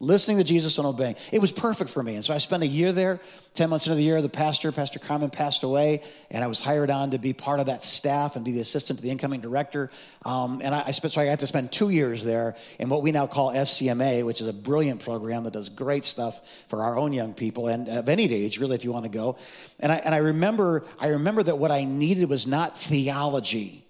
Listening 0.00 0.38
to 0.38 0.44
Jesus 0.44 0.78
and 0.78 0.86
obeying. 0.86 1.14
It 1.30 1.40
was 1.40 1.52
perfect 1.52 1.90
for 1.90 2.02
me. 2.02 2.16
And 2.16 2.24
so 2.24 2.34
I 2.34 2.38
spent 2.38 2.64
a 2.64 2.66
year 2.66 2.90
there. 2.90 3.20
10 3.54 3.68
months 3.68 3.86
into 3.86 3.94
the 3.94 4.02
year, 4.02 4.20
the 4.22 4.30
pastor, 4.30 4.72
Pastor 4.72 4.98
Carmen, 4.98 5.28
passed 5.28 5.62
away, 5.62 6.02
and 6.30 6.42
I 6.42 6.46
was 6.46 6.58
hired 6.58 6.90
on 6.90 7.10
to 7.10 7.18
be 7.18 7.34
part 7.34 7.60
of 7.60 7.66
that 7.66 7.84
staff 7.84 8.34
and 8.34 8.44
be 8.44 8.50
the 8.50 8.60
assistant 8.60 8.98
to 8.98 9.02
the 9.02 9.10
incoming 9.10 9.42
director. 9.42 9.90
Um, 10.24 10.62
and 10.64 10.74
I, 10.74 10.84
I, 10.86 10.90
spent, 10.92 11.12
so 11.12 11.20
I 11.20 11.26
got 11.26 11.38
to 11.40 11.46
spend 11.46 11.70
two 11.70 11.90
years 11.90 12.24
there 12.24 12.56
in 12.78 12.88
what 12.88 13.02
we 13.02 13.12
now 13.12 13.26
call 13.26 13.52
FCMA, 13.52 14.24
which 14.24 14.40
is 14.40 14.48
a 14.48 14.52
brilliant 14.54 15.04
program 15.04 15.44
that 15.44 15.52
does 15.52 15.68
great 15.68 16.06
stuff 16.06 16.64
for 16.68 16.82
our 16.82 16.96
own 16.96 17.12
young 17.12 17.34
people 17.34 17.68
and 17.68 17.88
of 17.88 18.08
any 18.08 18.32
age, 18.32 18.58
really, 18.58 18.74
if 18.74 18.84
you 18.84 18.92
want 18.92 19.04
to 19.04 19.10
go. 19.10 19.36
And 19.78 19.92
I, 19.92 19.96
and 19.96 20.14
I 20.14 20.18
remember, 20.18 20.84
I 20.98 21.08
remember 21.08 21.42
that 21.42 21.58
what 21.58 21.70
I 21.70 21.84
needed 21.84 22.30
was 22.30 22.46
not 22.46 22.78
theology. 22.78 23.81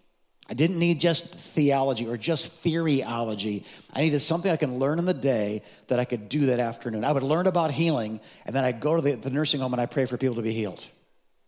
I 0.52 0.54
didn't 0.54 0.78
need 0.78 1.00
just 1.00 1.34
theology 1.34 2.06
or 2.06 2.18
just 2.18 2.62
theoryology. 2.62 3.64
I 3.90 4.02
needed 4.02 4.20
something 4.20 4.52
I 4.52 4.58
can 4.58 4.78
learn 4.78 4.98
in 4.98 5.06
the 5.06 5.14
day 5.14 5.62
that 5.86 5.98
I 5.98 6.04
could 6.04 6.28
do 6.28 6.44
that 6.46 6.60
afternoon. 6.60 7.04
I 7.04 7.12
would 7.12 7.22
learn 7.22 7.46
about 7.46 7.70
healing, 7.70 8.20
and 8.44 8.54
then 8.54 8.62
I'd 8.62 8.78
go 8.78 8.94
to 8.94 9.00
the, 9.00 9.14
the 9.14 9.30
nursing 9.30 9.62
home 9.62 9.72
and 9.72 9.80
I'd 9.80 9.90
pray 9.90 10.04
for 10.04 10.18
people 10.18 10.36
to 10.36 10.42
be 10.42 10.52
healed. 10.52 10.84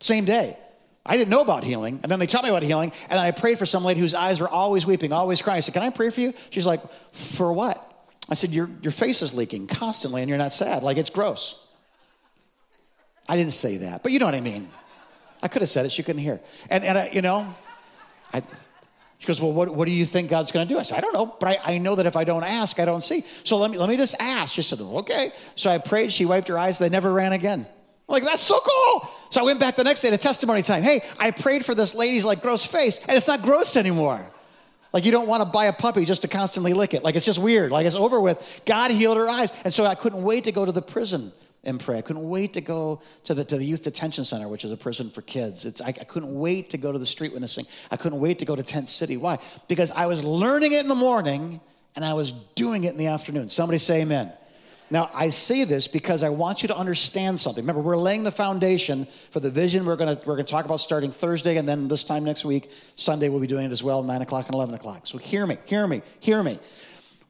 Same 0.01 0.25
day. 0.25 0.57
I 1.05 1.19
didn't 1.19 1.29
know 1.29 1.43
about 1.43 1.65
healing, 1.65 2.01
and 2.03 2.11
then 2.11 2.19
they 2.19 2.27
taught 2.27 2.45
me 2.45 2.49
about 2.49 2.63
healing, 2.63 2.93
and 3.03 3.19
then 3.19 3.27
I 3.27 3.33
prayed 3.33 3.59
for 3.59 3.67
some 3.67 3.85
lady 3.85 4.01
whose 4.01 4.15
eyes 4.15 4.41
were 4.41 4.49
always 4.49 4.87
weeping, 4.87 5.13
always 5.13 5.43
crying. 5.43 5.59
I 5.59 5.61
said, 5.61 5.75
Can 5.75 5.83
I 5.83 5.91
pray 5.91 6.09
for 6.09 6.23
you? 6.23 6.33
She's 6.49 6.65
like, 6.65 6.81
For 7.13 7.53
what? 7.53 8.09
I 8.31 8.33
said, 8.33 8.53
Your, 8.53 8.71
your 8.81 8.93
face 8.93 9.21
is 9.21 9.35
leaking 9.35 9.67
constantly, 9.67 10.23
and 10.23 10.31
you're 10.31 10.39
not 10.39 10.55
sad. 10.55 10.83
Like, 10.83 10.97
it's 10.97 11.11
gross. 11.11 11.63
I 13.29 13.37
didn't 13.37 13.53
say 13.53 13.77
that, 13.77 14.03
but 14.03 14.13
you 14.13 14.19
know 14.19 14.25
what 14.25 14.35
I 14.35 14.41
mean. 14.41 14.71
I 15.43 15.49
could 15.49 15.61
have 15.61 15.69
said 15.69 15.85
it, 15.85 15.93
she 15.93 16.03
couldn't 16.03 16.23
hear. 16.23 16.41
And, 16.71 16.83
and 16.85 16.97
I, 16.97 17.11
you 17.13 17.21
know, 17.21 17.55
I, 18.33 18.43
she 19.25 19.27
goes, 19.27 19.41
Well, 19.41 19.55
what, 19.55 19.75
what 19.75 19.87
do 19.87 19.91
you 19.91 20.05
think 20.05 20.29
God's 20.29 20.53
going 20.53 20.69
to 20.69 20.75
do? 20.75 20.79
I 20.79 20.83
said, 20.83 20.99
I 20.99 21.01
don't 21.01 21.15
know, 21.15 21.35
but 21.41 21.49
I, 21.49 21.77
I 21.77 21.79
know 21.79 21.95
that 21.95 22.05
if 22.05 22.15
I 22.15 22.25
don't 22.25 22.45
ask, 22.45 22.79
I 22.79 22.85
don't 22.85 23.01
see. 23.01 23.25
So 23.43 23.57
let 23.57 23.71
me, 23.71 23.79
let 23.79 23.89
me 23.89 23.97
just 23.97 24.15
ask. 24.21 24.53
She 24.53 24.61
said, 24.61 24.81
Okay. 24.83 25.33
So 25.55 25.71
I 25.71 25.79
prayed. 25.79 26.13
She 26.13 26.27
wiped 26.27 26.49
her 26.49 26.59
eyes. 26.59 26.79
They 26.79 26.91
never 26.91 27.11
ran 27.11 27.33
again. 27.33 27.67
I'm 28.07 28.13
like, 28.13 28.25
that's 28.25 28.43
so 28.43 28.61
cool. 28.61 29.11
So 29.31 29.41
I 29.41 29.45
went 29.45 29.61
back 29.61 29.77
the 29.77 29.85
next 29.85 30.03
day 30.03 30.11
to 30.11 30.19
testimony 30.19 30.61
time. 30.61 30.83
Hey, 30.83 31.03
I 31.19 31.31
prayed 31.31 31.65
for 31.65 31.75
this 31.75 31.95
lady's 31.95 32.27
like 32.27 32.43
gross 32.43 32.67
face, 32.67 32.99
and 32.99 33.17
it's 33.17 33.27
not 33.27 33.41
gross 33.41 33.79
anymore. 33.79 34.31
Like 34.93 35.07
you 35.07 35.11
don't 35.11 35.27
want 35.27 35.41
to 35.41 35.47
buy 35.47 35.65
a 35.65 35.73
puppy 35.73 36.05
just 36.05 36.21
to 36.23 36.29
constantly 36.29 36.75
lick 36.75 36.93
it. 36.93 37.03
Like 37.03 37.15
it's 37.15 37.25
just 37.25 37.39
weird. 37.39 37.73
Like 37.73 37.87
it's 37.87 37.97
over 37.97 38.21
with. 38.21 38.61
God 38.67 38.91
healed 38.91 39.17
her 39.17 39.29
eyes. 39.29 39.55
And 39.65 39.73
so 39.73 39.87
I 39.87 39.95
couldn't 39.95 40.23
wait 40.23 40.45
to 40.45 40.53
go 40.53 40.67
to 40.67 40.71
the 40.71 40.83
prison 40.83 41.33
and 41.67 41.81
pray. 41.81 41.99
I 41.99 42.03
couldn't 42.03 42.29
wait 42.29 42.55
to 42.55 42.61
go 42.61 43.01
to 43.25 43.35
the, 43.35 43.45
to 43.45 43.57
the 43.57 43.65
youth 43.65 43.83
detention 43.83 44.25
center, 44.25 44.49
which 44.49 44.65
is 44.65 44.73
a 44.73 44.77
prison 44.77 45.11
for 45.11 45.23
kids. 45.23 45.65
It's, 45.65 45.81
I, 45.81 45.89
I 45.89 45.93
couldn't 45.93 46.35
wait 46.35 46.71
to 46.71 46.79
go 46.79 46.93
to 46.93 46.99
the 46.99 47.07
street 47.07 47.33
witnessing. 47.33 47.67
I 47.91 47.97
couldn't 47.97 48.21
wait 48.21 48.39
to 48.41 48.45
go 48.45 48.57
to 48.57 48.63
Tent 48.63 48.89
City. 48.89 49.17
Why? 49.17 49.39
Because 49.69 49.91
I 49.91 50.07
was 50.07 50.25
learning 50.25 50.73
it 50.73 50.83
in 50.83 50.89
the 50.89 50.95
morning 50.95 51.61
and 51.97 52.05
I 52.05 52.15
was 52.15 52.33
doing 52.33 52.85
it 52.85 52.93
in 52.93 52.99
the 52.99 53.07
afternoon. 53.07 53.49
Somebody 53.49 53.79
say 53.79 54.03
amen. 54.03 54.33
Now, 54.91 55.11
I 55.15 55.31
say 55.31 55.65
this 55.65 55.89
because 55.89 56.23
I 56.23 56.29
want 56.29 56.63
you 56.63 56.69
to 56.69 56.77
understand 56.77 57.41
something. 57.41 57.63
Remember, 57.65 57.81
we're 57.81 57.97
laying 57.97 58.23
the 58.23 58.31
foundation 58.31 59.07
for 59.31 59.41
the 59.41 59.51
vision 59.51 59.87
we're 59.87 59.97
going 59.97 60.17
we're 60.27 60.37
gonna 60.37 60.45
talk 60.45 60.67
about 60.67 60.79
starting 60.79 61.11
Thursday, 61.11 61.57
and 61.57 61.67
then 61.67 61.89
this 61.89 62.05
time 62.05 62.23
next 62.23 62.45
week, 62.45 62.71
Sunday, 62.95 63.29
we'll 63.31 63.41
be 63.41 63.47
doing 63.47 63.65
it 63.65 63.73
as 63.73 63.83
well, 63.83 64.03
9 64.03 64.23
o'clock 64.23 64.47
and 64.47 64.55
11 64.55 64.75
o'clock. 64.75 65.07
So 65.07 65.17
hear 65.17 65.47
me, 65.47 65.57
hear 65.65 65.87
me, 65.87 66.03
hear 66.21 66.43
me. 66.43 66.61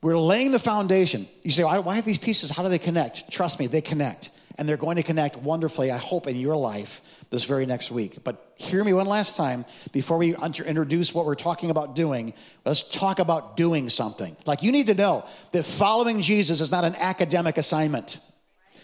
We're 0.05 0.19
laying 0.19 0.53
the 0.53 0.59
foundation. 0.59 1.27
You 1.45 1.51
say, 1.51 1.65
why 1.65 1.95
have 1.95 2.05
these 2.05 2.19
pieces? 2.19 2.51
How 2.51 2.63
do 2.63 2.69
they 2.69 2.79
connect? 2.79 3.31
Trust 3.31 3.59
me, 3.59 3.69
they 3.69 3.81
connect. 3.81 4.33
And 4.59 4.69
they're 4.69 4.77
going 4.77 4.97
to 4.97 5.03
connect 5.03 5.39
wonderfully, 5.39 5.91
I 5.91 5.97
hope, 5.97 6.27
in 6.27 6.37
your 6.37 6.59
life 6.59 7.01
this 7.31 7.45
very 7.45 7.65
next 7.65 7.91
week. 7.91 8.23
But 8.23 8.53
hear 8.57 8.85
me 8.85 8.93
one 8.93 9.07
last 9.07 9.35
time 9.35 9.65
before 9.93 10.19
we 10.19 10.37
introduce 10.37 11.15
what 11.15 11.25
we're 11.25 11.35
talking 11.35 11.71
about 11.71 11.95
doing. 11.95 12.35
Let's 12.67 12.83
talk 12.83 13.19
about 13.19 13.57
doing 13.57 13.89
something. 13.89 14.37
Like, 14.45 14.63
you 14.63 14.73
need 14.73 14.89
to 14.89 14.95
know 14.95 15.25
that 15.53 15.63
following 15.63 16.21
Jesus 16.21 16.61
is 16.61 16.71
not 16.71 16.85
an 16.85 16.97
academic 16.97 17.57
assignment. 17.57 18.19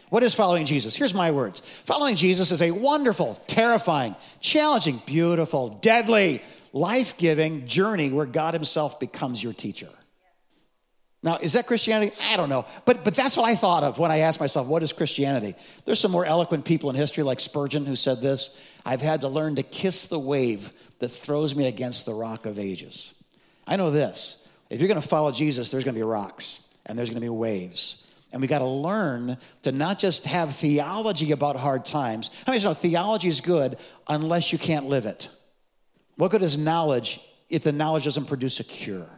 What 0.09 0.23
is 0.23 0.35
following 0.35 0.65
Jesus? 0.65 0.97
Here's 0.97 1.13
my 1.13 1.33
words 1.33 1.61
Following 1.61 2.17
Jesus 2.17 2.51
is 2.51 2.63
a 2.63 2.71
wonderful, 2.71 3.39
terrifying, 3.47 4.17
challenging, 4.41 5.03
beautiful, 5.05 5.69
deadly, 5.83 6.41
life 6.73 7.19
giving 7.19 7.67
journey 7.67 8.09
where 8.09 8.25
God 8.25 8.55
Himself 8.55 8.99
becomes 8.99 9.43
your 9.43 9.53
teacher. 9.53 9.91
Now, 11.23 11.37
is 11.37 11.53
that 11.53 11.67
Christianity? 11.67 12.15
I 12.31 12.37
don't 12.37 12.49
know. 12.49 12.65
But, 12.87 13.05
but 13.05 13.15
that's 13.15 13.37
what 13.37 13.45
I 13.45 13.55
thought 13.55 13.83
of 13.83 13.99
when 13.99 14.11
I 14.11 14.19
asked 14.19 14.41
myself, 14.41 14.67
what 14.67 14.83
is 14.83 14.93
Christianity? 14.93 15.55
There's 15.85 16.01
some 16.01 16.11
more 16.11 16.25
eloquent 16.25 16.65
people 16.65 16.89
in 16.89 16.97
history, 16.97 17.23
like 17.23 17.41
Spurgeon, 17.41 17.85
who 17.85 17.97
said 17.97 18.23
this 18.23 18.59
I've 18.87 19.03
had 19.03 19.21
to 19.21 19.29
learn 19.29 19.57
to 19.57 19.63
kiss 19.63 20.07
the 20.07 20.19
wave 20.19 20.73
that 20.99 21.09
throws 21.09 21.55
me 21.55 21.67
against 21.67 22.07
the 22.07 22.15
rock 22.15 22.47
of 22.47 22.59
ages. 22.59 23.13
I 23.67 23.77
know 23.77 23.91
this 23.91 24.49
if 24.71 24.81
you're 24.81 24.89
going 24.89 25.01
to 25.01 25.07
follow 25.07 25.33
Jesus, 25.33 25.71
there's 25.71 25.85
going 25.85 25.95
to 25.95 25.99
be 25.99 26.05
rocks 26.05 26.63
and 26.87 26.99
there's 26.99 27.11
going 27.11 27.21
to 27.21 27.25
be 27.25 27.29
waves. 27.29 28.07
And 28.33 28.41
we 28.41 28.47
got 28.47 28.61
to 28.61 28.67
learn 28.67 29.37
to 29.63 29.73
not 29.73 29.99
just 29.99 30.25
have 30.25 30.55
theology 30.55 31.33
about 31.33 31.57
hard 31.57 31.85
times. 31.85 32.31
How 32.47 32.53
many 32.53 32.63
know 32.63 32.75
theology 32.75 33.27
is 33.27 33.41
good 33.41 33.77
unless 34.09 34.53
you 34.53 34.59
can't 34.59 34.87
live 34.87 35.05
it? 35.05 35.29
What 36.17 36.31
good 36.31 36.43
is 36.43 36.57
knowledge 36.57 37.21
if 37.49 37.65
the 37.65 37.73
knowledge 37.73 38.05
doesn't 38.05 38.27
produce 38.27 38.61
a 38.61 38.65
cure? 38.65 39.09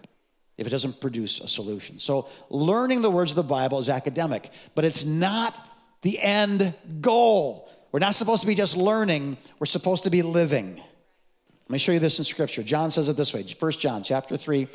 If 0.59 0.66
it 0.66 0.71
doesn't 0.71 1.00
produce 1.00 1.40
a 1.40 1.49
solution. 1.49 1.99
So, 1.99 2.28
learning 2.50 3.02
the 3.02 3.11
words 3.11 3.32
of 3.32 3.37
the 3.37 3.42
Bible 3.42 3.78
is 3.78 3.88
academic, 3.88 4.50
but 4.75 4.85
it's 4.85 5.04
not 5.04 5.59
the 6.02 6.21
end 6.21 6.75
goal. 7.00 7.71
We're 7.90 8.00
not 8.00 8.14
supposed 8.14 8.42
to 8.42 8.47
be 8.47 8.54
just 8.54 8.76
learning, 8.76 9.38
we're 9.59 9.66
supposed 9.66 10.04
to 10.04 10.11
be 10.11 10.23
living. 10.23 10.76
Let 10.76 11.71
me 11.71 11.78
show 11.78 11.92
you 11.92 11.99
this 11.99 12.18
in 12.18 12.25
scripture. 12.25 12.62
John 12.62 12.90
says 12.90 13.09
it 13.09 13.16
this 13.16 13.32
way 13.32 13.44
1 13.59 13.73
John 13.73 14.02
chapter 14.02 14.37
3, 14.37 14.68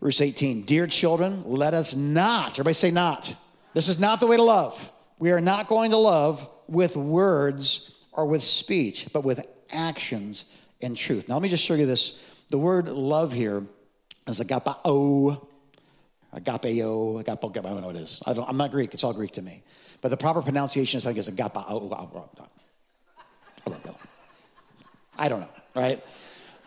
verse 0.00 0.20
18. 0.20 0.62
Dear 0.62 0.86
children, 0.86 1.42
let 1.46 1.72
us 1.72 1.94
not, 1.94 2.54
everybody 2.54 2.74
say 2.74 2.90
not. 2.90 3.34
This 3.72 3.88
is 3.88 3.98
not 3.98 4.20
the 4.20 4.26
way 4.26 4.36
to 4.36 4.42
love. 4.42 4.92
We 5.18 5.32
are 5.32 5.40
not 5.40 5.66
going 5.66 5.92
to 5.92 5.96
love 5.96 6.48
with 6.66 6.96
words 6.96 8.02
or 8.12 8.26
with 8.26 8.42
speech, 8.42 9.08
but 9.12 9.24
with 9.24 9.46
actions 9.70 10.52
and 10.82 10.96
truth. 10.96 11.28
Now, 11.28 11.36
let 11.36 11.42
me 11.42 11.48
just 11.48 11.64
show 11.64 11.74
you 11.74 11.86
this. 11.86 12.22
The 12.48 12.58
word 12.58 12.88
love 12.88 13.32
here 13.32 13.64
is 14.26 14.40
agapao, 14.40 15.46
agapeo, 16.34 17.24
agapo, 17.24 17.56
I 17.56 17.60
don't 17.60 17.80
know 17.80 17.86
what 17.86 17.96
it 17.96 18.02
is. 18.02 18.22
I 18.26 18.32
don't, 18.32 18.48
I'm 18.48 18.56
not 18.56 18.70
Greek, 18.70 18.92
it's 18.94 19.04
all 19.04 19.12
Greek 19.12 19.32
to 19.32 19.42
me. 19.42 19.62
But 20.00 20.10
the 20.10 20.16
proper 20.16 20.42
pronunciation 20.42 20.98
is, 20.98 21.06
I 21.06 21.12
think, 21.12 21.20
is 21.20 21.30
agapao. 21.30 22.48
I 25.18 25.28
don't 25.28 25.40
know, 25.40 25.48
right? 25.74 26.04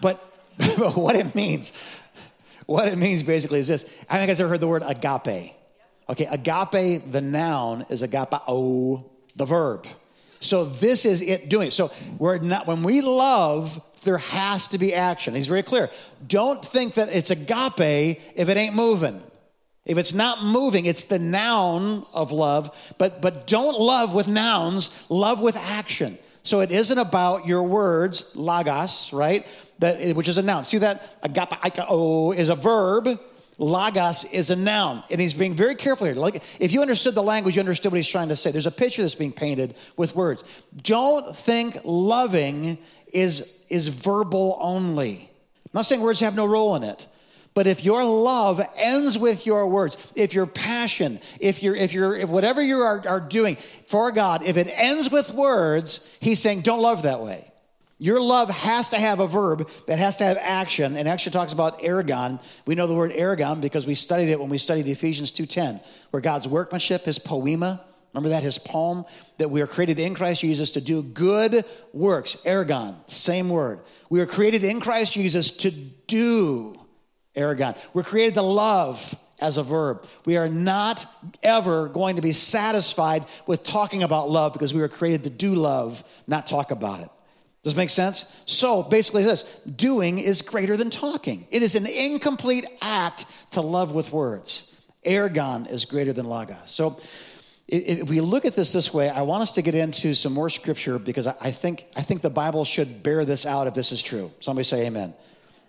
But, 0.01 0.24
but 0.78 0.96
what 0.96 1.16
it 1.16 1.36
means, 1.36 1.74
what 2.66 2.88
it 2.88 2.98
means 2.98 3.24
basically 3.24 3.60
is 3.60 3.68
this. 3.68 3.86
I 4.10 4.18
think 4.18 4.22
you 4.22 4.28
guys 4.28 4.42
ever 4.42 4.50
heard 4.50 4.60
the 4.60 4.68
word 4.68 4.84
agape. 4.86 5.56
Okay, 6.10 6.25
agape, 6.25 7.12
the 7.12 7.22
noun, 7.22 7.86
is 7.89 8.01
agapao, 8.01 9.04
the 9.36 9.46
verb. 9.46 9.86
So 10.39 10.65
this 10.65 11.05
is 11.05 11.22
it 11.22 11.50
doing. 11.50 11.72
So 11.72 11.91
we're 12.17 12.38
not 12.39 12.67
when 12.67 12.84
we 12.84 13.01
love, 13.01 13.81
there 14.03 14.17
has 14.17 14.67
to 14.69 14.77
be 14.77 14.93
action. 14.93 15.36
He's 15.36 15.48
very 15.48 15.63
clear. 15.63 15.89
Don't 16.25 16.63
think 16.63 16.93
that 16.96 17.10
it's 17.10 17.29
agape 17.29 18.22
if 18.36 18.50
it 18.50 18.58
ain't 18.58 18.75
moving. 18.75 19.22
If 19.86 19.98
it's 19.98 20.13
not 20.13 20.43
moving, 20.43 20.86
it's 20.86 21.05
the 21.05 21.19
noun 21.19 22.05
of 22.13 22.31
love, 22.31 22.93
but 22.98 23.22
but 23.22 23.48
don't 23.48 23.79
love 23.79 24.13
with 24.13 24.27
nouns, 24.27 24.91
love 25.10 25.41
with 25.41 25.58
action. 25.58 26.17
So 26.43 26.62
it 26.62 26.72
isn't 26.72 26.98
about 26.98 27.48
your 27.48 27.63
words, 27.63 28.36
logos, 28.36 29.12
right? 29.12 29.46
That 29.79 30.15
which 30.15 30.27
is 30.27 30.38
a 30.38 30.43
noun. 30.43 30.63
See 30.63 30.77
that 30.79 31.22
agapao 31.22 32.36
is 32.36 32.50
a 32.50 32.55
verb 32.55 33.19
Logos 33.60 34.24
is 34.24 34.51
a 34.51 34.56
noun, 34.56 35.04
and 35.12 35.20
he's 35.20 35.34
being 35.34 35.54
very 35.54 35.75
careful 35.75 36.08
here. 36.08 36.16
Like, 36.16 36.42
if 36.62 36.72
you 36.72 36.82
understood 36.82 37.13
the 37.13 37.22
language, 37.22 37.58
you 37.58 37.60
understood 37.60 37.92
what 37.92 37.98
he's 37.98 38.08
trying 38.08 38.30
to 38.30 38.36
say. 38.36 38.51
There's 38.51 38.66
a 38.66 38.72
picture 38.72 39.01
that's 39.01 39.16
being 39.16 39.34
painted 39.34 39.75
with 39.98 40.16
words. 40.16 40.46
Don't 40.82 41.36
think 41.36 41.78
loving 41.84 42.78
is, 43.13 43.62
is 43.70 43.89
verbal 43.89 44.58
only. 44.62 45.30
I'm 45.66 45.72
not 45.74 45.86
saying 45.86 46.01
words 46.01 46.22
have 46.22 46.38
no 46.38 46.46
role 46.46 46.78
in 46.78 46.84
it. 46.84 47.08
But 47.54 47.68
if 47.68 47.84
your 47.84 48.06
love 48.06 48.62
ends 48.78 49.20
with 49.20 49.46
your 49.46 49.68
words, 49.68 49.98
if 50.16 50.34
your 50.34 50.46
passion, 50.46 51.20
if 51.42 51.62
you're, 51.62 51.75
if 51.75 51.94
you're, 51.94 52.16
if 52.16 52.30
whatever 52.30 52.62
you 52.62 52.78
are, 52.78 53.06
are 53.06 53.20
doing 53.20 53.58
for 53.88 54.12
God, 54.12 54.44
if 54.44 54.56
it 54.56 54.72
ends 54.74 55.12
with 55.12 55.32
words, 55.32 56.10
he's 56.22 56.42
saying, 56.42 56.62
don't 56.62 56.82
love 56.82 57.01
that 57.01 57.20
way. 57.20 57.51
Your 58.01 58.22
love 58.22 58.50
has 58.50 58.89
to 58.89 59.00
have 59.00 59.20
a 59.20 59.27
verb 59.27 59.70
that 59.88 60.00
has 60.00 60.15
to 60.18 60.24
have 60.24 60.38
action, 60.39 60.96
and 60.96 61.08
actually 61.08 61.34
talks 61.34 61.51
about 61.51 61.82
ergon. 61.82 62.41
We 62.65 62.75
know 62.75 62.88
the 62.88 62.96
word 62.96 63.12
ergon 63.12 63.60
because 63.60 63.86
we 63.86 63.94
studied 63.94 64.29
it 64.29 64.39
when 64.39 64.50
we 64.50 64.58
studied 64.58 64.88
Ephesians 64.88 65.34
2.10, 65.34 65.84
where 66.12 66.22
God's 66.22 66.48
workmanship, 66.48 67.03
his 67.03 67.20
poema, 67.20 67.82
remember 68.13 68.29
that, 68.29 68.41
his 68.41 68.58
poem, 68.58 69.03
that 69.38 69.51
we 69.51 69.62
are 69.62 69.68
created 69.68 70.00
in 70.00 70.15
Christ 70.15 70.41
Jesus 70.41 70.72
to 70.72 70.82
do 70.82 71.03
good 71.03 71.65
works. 71.91 72.38
Ergon, 72.46 72.96
same 73.12 73.50
word. 73.50 73.82
We 74.10 74.22
are 74.22 74.25
created 74.25 74.63
in 74.63 74.79
Christ 74.79 75.12
Jesus 75.12 75.51
to 75.58 75.72
do 75.72 76.79
ergon. 77.36 77.77
We're 77.94 78.03
created 78.03 78.36
to 78.36 78.41
love 78.41 79.13
as 79.41 79.58
a 79.58 79.63
verb. 79.63 80.06
We 80.25 80.38
are 80.38 80.50
not 80.50 81.06
ever 81.44 81.89
going 81.89 82.15
to 82.15 82.22
be 82.22 82.32
satisfied 82.32 83.25
with 83.46 83.63
talking 83.63 84.03
about 84.03 84.29
love 84.29 84.53
because 84.53 84.74
we 84.74 84.79
were 84.79 84.88
created 84.88 85.24
to 85.25 85.29
do 85.29 85.56
love, 85.56 86.03
not 86.27 86.48
talk 86.48 86.72
about 86.72 87.01
it. 87.01 87.10
Does 87.63 87.75
make 87.75 87.89
sense? 87.89 88.25
So 88.46 88.84
basically, 88.84 89.24
this 89.24 89.44
doing 89.66 90.20
is 90.20 90.42
greater 90.42 90.78
than 90.78 90.89
talking. 90.89 91.46
It 91.51 91.62
is 91.62 91.75
an 91.75 91.86
incomplete 91.86 92.66
act 92.82 93.25
to 93.51 93.62
love 93.62 93.94
with 93.94 94.13
words. 94.13 94.78
Ergon 95.06 95.70
is 95.70 95.86
greater 95.86 96.13
than 96.13 96.25
logos. 96.25 96.70
So 96.70 97.00
if 97.68 98.10
we 98.10 98.22
look 98.22 98.46
at 98.46 98.56
this 98.56 98.74
this 98.74 98.94
way, 98.94 99.10
I 99.10 99.22
want 99.24 99.44
us 99.44 99.51
to 99.54 99.62
get 99.62 99.75
into 99.75 100.16
some 100.16 100.34
more 100.34 100.50
scripture 100.50 101.00
because 101.00 101.28
I 101.28 101.51
think, 101.51 101.86
I 101.96 102.01
think 102.01 102.22
the 102.22 102.30
Bible 102.30 102.66
should 102.66 103.04
bear 103.04 103.25
this 103.25 103.46
out 103.46 103.68
if 103.68 103.74
this 103.74 103.92
is 103.92 104.01
true. 104.01 104.32
Somebody 104.39 104.63
say 104.63 104.88
amen. 104.88 105.13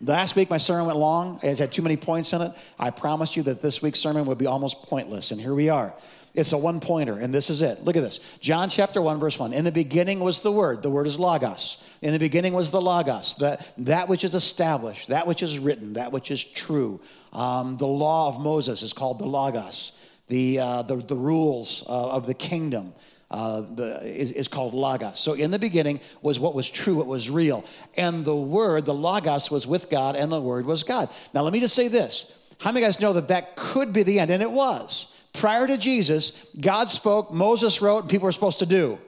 Last 0.03 0.35
week, 0.35 0.49
my 0.49 0.57
sermon 0.57 0.87
went 0.87 0.99
long. 0.99 1.41
It 1.43 1.59
had 1.59 1.73
too 1.73 1.83
many 1.83 1.99
points 1.99 2.33
in 2.33 2.41
it. 2.41 2.53
I 2.79 2.89
promised 2.89 3.37
you 3.37 3.43
that 3.45 3.61
this 3.61 3.83
week's 3.83 4.01
sermon 4.01 4.25
would 4.27 4.39
be 4.39 4.47
almost 4.47 4.83
pointless, 4.85 5.31
and 5.31 5.39
here 5.39 5.55
we 5.55 5.69
are. 5.69 5.93
It's 6.35 6.53
a 6.53 6.59
one 6.59 6.79
pointer, 6.79 7.15
and 7.15 7.35
this 7.35 7.51
is 7.51 7.61
it. 7.61 7.85
Look 7.85 7.97
at 7.97 8.03
this. 8.03 8.21
John 8.39 8.69
chapter 8.69 9.03
1, 9.03 9.19
verse 9.19 9.39
1. 9.39 9.53
In 9.53 9.65
the 9.65 9.73
beginning 9.73 10.21
was 10.21 10.41
the 10.41 10.53
Word. 10.53 10.83
The 10.83 10.91
Word 10.91 11.09
is 11.09 11.19
Logos. 11.19 11.85
In 12.03 12.13
the 12.13 12.21
beginning 12.21 12.53
was 12.53 12.71
the 12.71 12.81
Logos, 12.81 13.35
that, 13.37 13.73
that 13.79 14.09
which 14.09 14.23
is 14.23 14.35
established, 14.37 15.09
that 15.09 15.27
which 15.27 15.43
is 15.43 15.59
written, 15.59 15.95
that 15.95 16.13
which 16.13 16.31
is 16.31 16.43
true. 16.45 17.01
Um, 17.33 17.77
the 17.77 17.87
law 17.87 18.29
of 18.29 18.41
Moses 18.41 18.83
is 18.83 18.93
called 18.93 19.19
the 19.19 19.27
Logos. 19.27 19.99
The, 20.29 20.61
uh, 20.61 20.83
the, 20.83 20.97
the, 20.97 21.17
rules 21.17 21.85
uh, 21.89 22.11
of 22.11 22.27
the 22.27 22.35
kingdom 22.35 22.93
uh, 23.33 23.63
the, 23.63 24.01
is, 24.05 24.31
is 24.31 24.47
called 24.47 24.73
Logos. 24.73 25.19
So 25.19 25.33
in 25.33 25.51
the 25.51 25.59
beginning 25.59 25.99
was 26.23 26.39
what 26.39 26.55
was 26.55 26.71
true, 26.71 26.97
what 26.97 27.09
was 27.09 27.29
real. 27.29 27.65
And 27.97 28.25
the 28.25 28.37
Word, 28.37 28.85
the 28.85 28.95
Logos, 28.95 29.51
was 29.51 29.67
with 29.67 29.91
God, 29.91 30.15
and 30.15 30.31
the 30.31 30.41
Word 30.41 30.65
was 30.65 30.85
God. 30.85 31.09
Now, 31.35 31.43
let 31.43 31.53
me 31.53 31.59
just 31.59 31.75
say 31.75 31.89
this. 31.89 32.37
How 32.59 32.71
many 32.71 32.85
guys 32.85 33.01
know 33.01 33.15
that 33.15 33.29
that 33.29 33.57
could 33.57 33.93
be 33.93 34.05
the 34.05 34.21
end? 34.21 34.31
And 34.31 34.43
it 34.43 34.51
was. 34.53 35.17
Prior 35.33 35.67
to 35.67 35.79
Jesus, 35.79 36.49
God 36.61 36.91
spoke, 36.91 37.33
Moses 37.33 37.81
wrote, 37.81 38.09
people 38.09 38.27
were 38.27 38.33
supposed 38.33 38.59
to 38.61 38.67
do. 38.67 38.99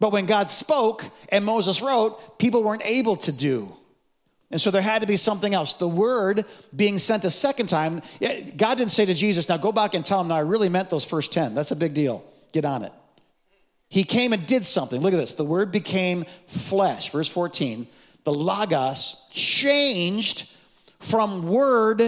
But 0.00 0.12
when 0.12 0.26
God 0.26 0.50
spoke 0.50 1.04
and 1.28 1.44
Moses 1.44 1.80
wrote, 1.80 2.38
people 2.38 2.62
weren't 2.62 2.84
able 2.84 3.16
to 3.16 3.32
do. 3.32 3.74
And 4.50 4.60
so 4.60 4.70
there 4.70 4.82
had 4.82 5.02
to 5.02 5.08
be 5.08 5.16
something 5.16 5.54
else. 5.54 5.74
The 5.74 5.88
word 5.88 6.44
being 6.74 6.98
sent 6.98 7.24
a 7.24 7.30
second 7.30 7.68
time, 7.68 8.02
God 8.56 8.78
didn't 8.78 8.90
say 8.90 9.04
to 9.04 9.14
Jesus, 9.14 9.48
now 9.48 9.56
go 9.56 9.72
back 9.72 9.94
and 9.94 10.04
tell 10.04 10.20
him, 10.20 10.28
now 10.28 10.36
I 10.36 10.40
really 10.40 10.68
meant 10.68 10.90
those 10.90 11.04
first 11.04 11.32
10. 11.32 11.54
That's 11.54 11.70
a 11.70 11.76
big 11.76 11.94
deal. 11.94 12.24
Get 12.52 12.64
on 12.64 12.82
it. 12.82 12.92
He 13.88 14.04
came 14.04 14.32
and 14.32 14.46
did 14.46 14.64
something. 14.64 15.00
Look 15.00 15.14
at 15.14 15.18
this. 15.18 15.34
The 15.34 15.44
word 15.44 15.72
became 15.72 16.24
flesh. 16.46 17.10
Verse 17.10 17.28
14. 17.28 17.86
The 18.24 18.32
Logos 18.32 19.26
changed 19.30 20.50
from 20.98 21.48
word 21.48 22.02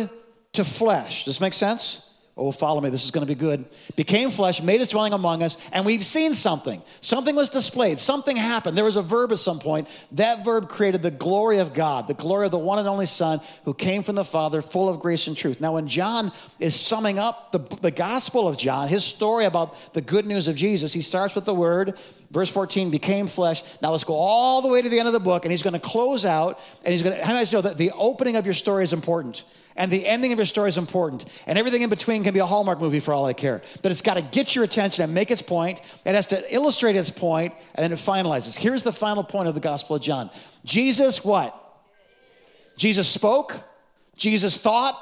to 0.52 0.64
flesh. 0.64 1.24
Does 1.24 1.36
this 1.36 1.40
make 1.40 1.54
sense? 1.54 2.05
Oh, 2.38 2.52
follow 2.52 2.82
me. 2.82 2.90
This 2.90 3.06
is 3.06 3.10
going 3.10 3.26
to 3.26 3.34
be 3.34 3.38
good. 3.38 3.64
Became 3.96 4.30
flesh, 4.30 4.60
made 4.60 4.80
his 4.80 4.90
dwelling 4.90 5.14
among 5.14 5.42
us, 5.42 5.56
and 5.72 5.86
we've 5.86 6.04
seen 6.04 6.34
something. 6.34 6.82
Something 7.00 7.34
was 7.34 7.48
displayed. 7.48 7.98
Something 7.98 8.36
happened. 8.36 8.76
There 8.76 8.84
was 8.84 8.98
a 8.98 9.02
verb 9.02 9.32
at 9.32 9.38
some 9.38 9.58
point. 9.58 9.88
That 10.12 10.44
verb 10.44 10.68
created 10.68 11.02
the 11.02 11.10
glory 11.10 11.58
of 11.58 11.72
God, 11.72 12.08
the 12.08 12.14
glory 12.14 12.44
of 12.44 12.52
the 12.52 12.58
one 12.58 12.78
and 12.78 12.86
only 12.86 13.06
Son 13.06 13.40
who 13.64 13.72
came 13.72 14.02
from 14.02 14.16
the 14.16 14.24
Father, 14.24 14.60
full 14.60 14.90
of 14.90 15.00
grace 15.00 15.28
and 15.28 15.36
truth. 15.36 15.62
Now, 15.62 15.72
when 15.72 15.88
John 15.88 16.30
is 16.60 16.74
summing 16.78 17.18
up 17.18 17.52
the, 17.52 17.60
the 17.80 17.90
gospel 17.90 18.46
of 18.46 18.58
John, 18.58 18.88
his 18.88 19.02
story 19.02 19.46
about 19.46 19.94
the 19.94 20.02
good 20.02 20.26
news 20.26 20.46
of 20.46 20.56
Jesus, 20.56 20.92
he 20.92 21.00
starts 21.00 21.34
with 21.34 21.46
the 21.46 21.54
word, 21.54 21.94
verse 22.30 22.48
14, 22.48 22.90
became 22.90 23.26
flesh. 23.26 23.62
Now, 23.82 23.90
let's 23.90 24.04
go 24.04 24.14
all 24.14 24.62
the 24.62 24.68
way 24.68 24.82
to 24.82 24.88
the 24.88 24.98
end 24.98 25.08
of 25.08 25.14
the 25.14 25.20
book, 25.20 25.44
and 25.44 25.52
he's 25.52 25.62
going 25.62 25.74
to 25.74 25.80
close 25.80 26.24
out, 26.24 26.60
and 26.84 26.92
he's 26.92 27.02
going 27.02 27.16
to, 27.16 27.24
how 27.24 27.32
many 27.32 27.40
guys 27.40 27.52
know 27.52 27.60
that 27.60 27.78
the 27.78 27.92
opening 27.92 28.36
of 28.36 28.44
your 28.44 28.54
story 28.54 28.84
is 28.84 28.92
important? 28.92 29.44
and 29.76 29.90
the 29.90 30.06
ending 30.06 30.32
of 30.32 30.38
your 30.38 30.46
story 30.46 30.68
is 30.68 30.78
important. 30.78 31.24
And 31.46 31.58
everything 31.58 31.82
in 31.82 31.90
between 31.90 32.24
can 32.24 32.34
be 32.34 32.40
a 32.40 32.46
Hallmark 32.46 32.80
movie 32.80 33.00
for 33.00 33.12
all 33.12 33.26
I 33.26 33.32
care. 33.32 33.60
But 33.82 33.92
it's 33.92 34.02
got 34.02 34.14
to 34.14 34.22
get 34.22 34.54
your 34.54 34.64
attention 34.64 35.04
and 35.04 35.14
make 35.14 35.30
its 35.30 35.42
point. 35.42 35.80
It 36.04 36.14
has 36.14 36.28
to 36.28 36.54
illustrate 36.54 36.96
its 36.96 37.10
point, 37.10 37.54
and 37.74 37.84
then 37.84 37.92
it 37.92 37.96
finalizes. 37.96 38.56
Here's 38.56 38.82
the 38.82 38.92
final 38.92 39.22
point 39.22 39.48
of 39.48 39.54
the 39.54 39.60
Gospel 39.60 39.96
of 39.96 40.02
John 40.02 40.30
Jesus, 40.64 41.24
what? 41.24 41.62
Jesus 42.76 43.08
spoke, 43.08 43.54
Jesus 44.16 44.58
thought, 44.58 44.94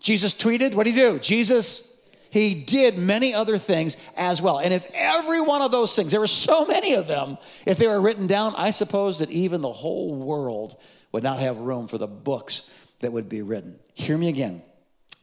Jesus 0.00 0.34
tweeted. 0.34 0.74
What 0.74 0.84
did 0.84 0.94
he 0.94 1.00
do? 1.00 1.18
Jesus 1.18 1.93
he 2.34 2.52
did 2.52 2.98
many 2.98 3.32
other 3.32 3.58
things 3.58 3.96
as 4.16 4.42
well. 4.42 4.58
And 4.58 4.74
if 4.74 4.84
every 4.92 5.40
one 5.40 5.62
of 5.62 5.70
those 5.70 5.94
things, 5.94 6.10
there 6.10 6.18
were 6.18 6.26
so 6.26 6.66
many 6.66 6.94
of 6.94 7.06
them, 7.06 7.38
if 7.64 7.78
they 7.78 7.86
were 7.86 8.00
written 8.00 8.26
down, 8.26 8.54
I 8.56 8.72
suppose 8.72 9.20
that 9.20 9.30
even 9.30 9.60
the 9.60 9.70
whole 9.70 10.12
world 10.16 10.76
would 11.12 11.22
not 11.22 11.38
have 11.38 11.58
room 11.58 11.86
for 11.86 11.96
the 11.96 12.08
books 12.08 12.68
that 12.98 13.12
would 13.12 13.28
be 13.28 13.42
written. 13.42 13.78
Hear 13.92 14.18
me 14.18 14.28
again. 14.28 14.64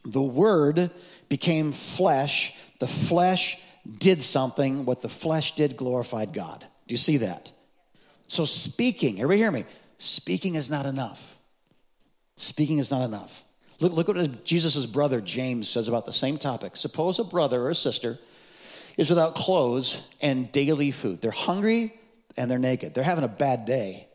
The 0.06 0.22
Word 0.22 0.90
became 1.28 1.72
flesh. 1.72 2.54
The 2.78 2.88
flesh 2.88 3.58
did 3.98 4.22
something. 4.22 4.86
What 4.86 5.02
the 5.02 5.10
flesh 5.10 5.54
did 5.54 5.76
glorified 5.76 6.32
God. 6.32 6.60
Do 6.86 6.94
you 6.94 6.98
see 6.98 7.18
that? 7.18 7.52
So, 8.26 8.46
speaking, 8.46 9.16
everybody 9.16 9.38
hear 9.38 9.50
me? 9.50 9.66
Speaking 9.98 10.54
is 10.54 10.70
not 10.70 10.86
enough. 10.86 11.36
Speaking 12.36 12.78
is 12.78 12.90
not 12.90 13.04
enough. 13.04 13.44
Look, 13.82 13.94
look 13.94 14.08
what 14.08 14.44
Jesus' 14.44 14.86
brother 14.86 15.20
James 15.20 15.68
says 15.68 15.88
about 15.88 16.06
the 16.06 16.12
same 16.12 16.38
topic. 16.38 16.76
Suppose 16.76 17.18
a 17.18 17.24
brother 17.24 17.62
or 17.62 17.70
a 17.70 17.74
sister 17.74 18.16
is 18.96 19.10
without 19.10 19.34
clothes 19.34 20.08
and 20.20 20.52
daily 20.52 20.92
food. 20.92 21.20
They're 21.20 21.32
hungry 21.32 21.92
and 22.36 22.48
they're 22.48 22.60
naked. 22.60 22.94
They're 22.94 23.02
having 23.02 23.24
a 23.24 23.28
bad 23.28 23.64
day 23.64 24.06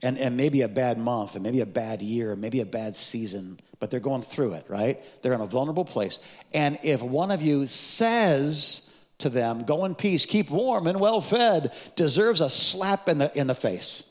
and, 0.00 0.16
and 0.16 0.36
maybe 0.36 0.62
a 0.62 0.68
bad 0.68 0.96
month 0.96 1.34
and 1.34 1.42
maybe 1.42 1.60
a 1.60 1.66
bad 1.66 2.02
year, 2.02 2.36
maybe 2.36 2.60
a 2.60 2.66
bad 2.66 2.96
season, 2.96 3.58
but 3.80 3.90
they're 3.90 3.98
going 3.98 4.22
through 4.22 4.52
it, 4.52 4.66
right? 4.68 5.00
They're 5.22 5.32
in 5.32 5.40
a 5.40 5.46
vulnerable 5.46 5.84
place. 5.84 6.20
And 6.54 6.78
if 6.84 7.02
one 7.02 7.32
of 7.32 7.42
you 7.42 7.66
says 7.66 8.94
to 9.18 9.28
them, 9.28 9.64
Go 9.64 9.86
in 9.86 9.96
peace, 9.96 10.24
keep 10.24 10.50
warm 10.50 10.86
and 10.86 11.00
well 11.00 11.20
fed, 11.20 11.74
deserves 11.96 12.40
a 12.40 12.48
slap 12.48 13.08
in 13.08 13.18
the, 13.18 13.36
in 13.36 13.48
the 13.48 13.56
face 13.56 14.04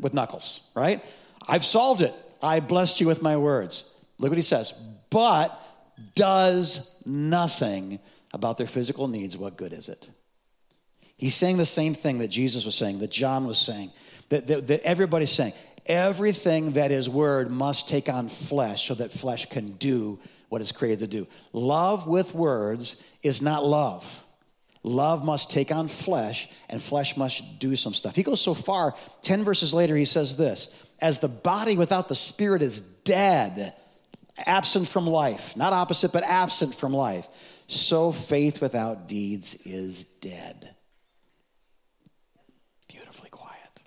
with 0.00 0.12
knuckles, 0.12 0.62
right? 0.74 1.00
I've 1.46 1.64
solved 1.64 2.02
it. 2.02 2.14
I 2.42 2.58
blessed 2.58 3.00
you 3.00 3.06
with 3.06 3.22
my 3.22 3.36
words. 3.36 3.92
Look 4.18 4.30
what 4.30 4.38
he 4.38 4.42
says. 4.42 4.72
But 5.10 5.58
does 6.14 7.00
nothing 7.04 7.98
about 8.32 8.58
their 8.58 8.66
physical 8.66 9.08
needs, 9.08 9.36
what 9.36 9.56
good 9.56 9.72
is 9.72 9.88
it? 9.88 10.10
He's 11.16 11.34
saying 11.34 11.56
the 11.56 11.66
same 11.66 11.94
thing 11.94 12.18
that 12.18 12.28
Jesus 12.28 12.64
was 12.66 12.74
saying, 12.74 12.98
that 12.98 13.10
John 13.10 13.46
was 13.46 13.58
saying, 13.58 13.90
that, 14.28 14.46
that, 14.48 14.66
that 14.66 14.82
everybody's 14.82 15.32
saying. 15.32 15.54
Everything 15.86 16.72
that 16.72 16.90
is 16.90 17.08
word 17.08 17.50
must 17.50 17.88
take 17.88 18.08
on 18.08 18.28
flesh 18.28 18.88
so 18.88 18.94
that 18.94 19.12
flesh 19.12 19.46
can 19.46 19.72
do 19.72 20.18
what 20.48 20.60
it's 20.60 20.72
created 20.72 20.98
to 20.98 21.06
do. 21.06 21.26
Love 21.52 22.06
with 22.06 22.34
words 22.34 23.02
is 23.22 23.40
not 23.40 23.64
love. 23.64 24.24
Love 24.82 25.24
must 25.24 25.50
take 25.50 25.72
on 25.72 25.88
flesh, 25.88 26.48
and 26.68 26.80
flesh 26.80 27.16
must 27.16 27.58
do 27.58 27.74
some 27.74 27.92
stuff. 27.92 28.14
He 28.14 28.22
goes 28.22 28.40
so 28.40 28.54
far, 28.54 28.94
10 29.22 29.42
verses 29.42 29.74
later, 29.74 29.96
he 29.96 30.04
says 30.04 30.36
this 30.36 30.80
As 31.00 31.18
the 31.18 31.28
body 31.28 31.76
without 31.76 32.08
the 32.08 32.14
spirit 32.14 32.62
is 32.62 32.80
dead, 32.80 33.74
absent 34.38 34.88
from 34.88 35.06
life, 35.06 35.56
not 35.56 35.72
opposite, 35.72 36.12
but 36.12 36.24
absent 36.24 36.74
from 36.74 36.92
life, 36.92 37.28
so 37.66 38.12
faith 38.12 38.60
without 38.60 39.08
deeds 39.08 39.54
is 39.66 40.04
dead. 40.04 40.74
Beautifully 42.88 43.30
quiet. 43.30 43.82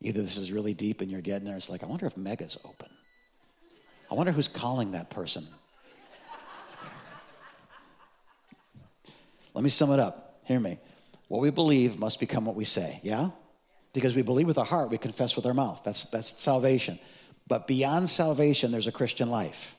Either 0.00 0.20
this 0.22 0.36
is 0.36 0.52
really 0.52 0.74
deep 0.74 1.00
and 1.00 1.10
you're 1.10 1.20
getting 1.20 1.46
there, 1.46 1.56
it's 1.56 1.70
like, 1.70 1.82
I 1.82 1.86
wonder 1.86 2.06
if 2.06 2.16
Mega's 2.16 2.58
open. 2.64 2.88
I 4.10 4.14
wonder 4.14 4.32
who's 4.32 4.48
calling 4.48 4.92
that 4.92 5.10
person. 5.10 5.44
Let 9.54 9.64
me 9.64 9.70
sum 9.70 9.92
it 9.92 10.00
up. 10.00 10.40
Hear 10.44 10.60
me. 10.60 10.78
What 11.28 11.40
we 11.40 11.50
believe 11.50 11.98
must 11.98 12.18
become 12.18 12.44
what 12.44 12.56
we 12.56 12.64
say, 12.64 13.00
yeah? 13.02 13.30
Because 13.92 14.14
we 14.14 14.22
believe 14.22 14.46
with 14.46 14.58
our 14.58 14.64
heart, 14.64 14.90
we 14.90 14.98
confess 14.98 15.36
with 15.36 15.46
our 15.46 15.54
mouth. 15.54 15.82
That's, 15.84 16.04
that's 16.04 16.40
salvation. 16.40 16.98
But 17.50 17.66
beyond 17.66 18.08
salvation, 18.08 18.70
there's 18.70 18.86
a 18.86 18.92
Christian 18.92 19.28
life. 19.28 19.74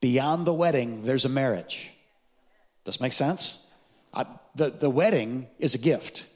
Beyond 0.00 0.46
the 0.46 0.54
wedding, 0.54 1.02
there's 1.02 1.24
a 1.24 1.28
marriage. 1.28 1.92
Does 2.84 3.00
make 3.00 3.12
sense? 3.12 3.66
I, 4.14 4.24
the, 4.54 4.70
the 4.70 4.88
wedding 4.88 5.48
is 5.58 5.74
a 5.74 5.78
gift. 5.78 6.28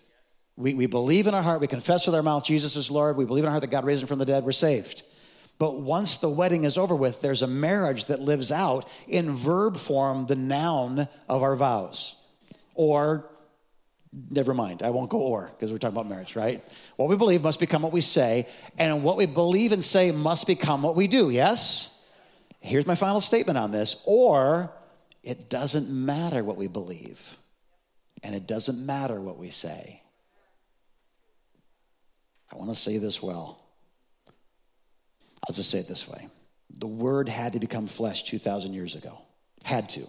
We, 0.57 0.75
we 0.75 0.87
believe 0.87 1.29
in 1.29 1.35
our 1.35 1.43
heart, 1.43 1.61
we 1.61 1.69
confess 1.69 2.05
with 2.05 2.17
our 2.17 2.23
mouth 2.23 2.45
Jesus 2.45 2.75
is 2.75 2.91
Lord, 2.91 3.17
we 3.17 3.25
believe 3.25 3.45
in 3.45 3.47
our 3.47 3.53
heart 3.53 3.61
that 3.61 3.71
God 3.71 3.85
raised 3.85 4.03
him 4.03 4.09
from 4.09 4.19
the 4.19 4.27
dead, 4.27 4.43
we're 4.43 4.51
saved. 4.51 5.05
But 5.61 5.81
once 5.81 6.17
the 6.17 6.29
wedding 6.29 6.65
is 6.65 6.77
over 6.77 6.97
with, 6.97 7.21
there's 7.21 7.43
a 7.43 7.47
marriage 7.47 8.07
that 8.07 8.19
lives 8.21 8.51
out 8.51 8.89
in 9.07 9.31
verb 9.31 9.77
form 9.77 10.27
the 10.27 10.35
noun 10.35 11.07
of 11.29 11.45
our 11.45 11.55
vows. 11.55 12.21
Or 12.75 13.31
never 14.31 14.55
mind, 14.55 14.83
I 14.83 14.91
won't 14.91 15.11
go 15.11 15.19
or 15.19 15.49
because 15.51 15.73
we're 15.73 15.79
talking 15.79 15.97
about 15.97 16.09
marriage, 16.09 16.37
right? 16.37 16.63
What 16.97 17.09
we 17.09 17.17
believe 17.17 17.43
must 17.43 17.61
become 17.61 17.83
what 17.83 17.93
we 17.93 18.01
say, 18.01 18.49
and 18.79 19.03
what 19.03 19.17
we 19.17 19.27
believe 19.27 19.73
and 19.73 19.85
say 19.85 20.13
must 20.13 20.47
become 20.47 20.83
what 20.83 20.97
we 20.97 21.07
do, 21.09 21.31
yes? 21.31 22.01
Here's 22.61 22.87
my 22.87 22.95
final 22.95 23.21
statement 23.21 23.59
on 23.59 23.71
this 23.71 24.03
or 24.07 24.73
it 25.23 25.49
doesn't 25.49 25.89
matter 25.91 26.45
what 26.45 26.57
we 26.57 26.67
believe, 26.67 27.39
and 28.23 28.35
it 28.35 28.47
doesn't 28.47 28.85
matter 28.85 29.21
what 29.21 29.39
we 29.39 29.51
say. 29.51 30.03
I 32.53 32.57
want 32.57 32.71
to 32.71 32.77
say 32.77 32.99
this 32.99 33.23
well. 33.23 33.61
I'll 35.49 35.55
just 35.55 35.71
say 35.71 35.79
it 35.79 35.89
this 35.89 36.09
way 36.09 36.29
the 36.79 36.87
word 36.87 37.29
had 37.29 37.53
to 37.53 37.61
become 37.61 37.87
flesh 37.87 38.25
2,000 38.25 38.73
years 38.73 38.95
ago. 38.95 39.19
Had 39.63 39.89
to. 39.91 40.07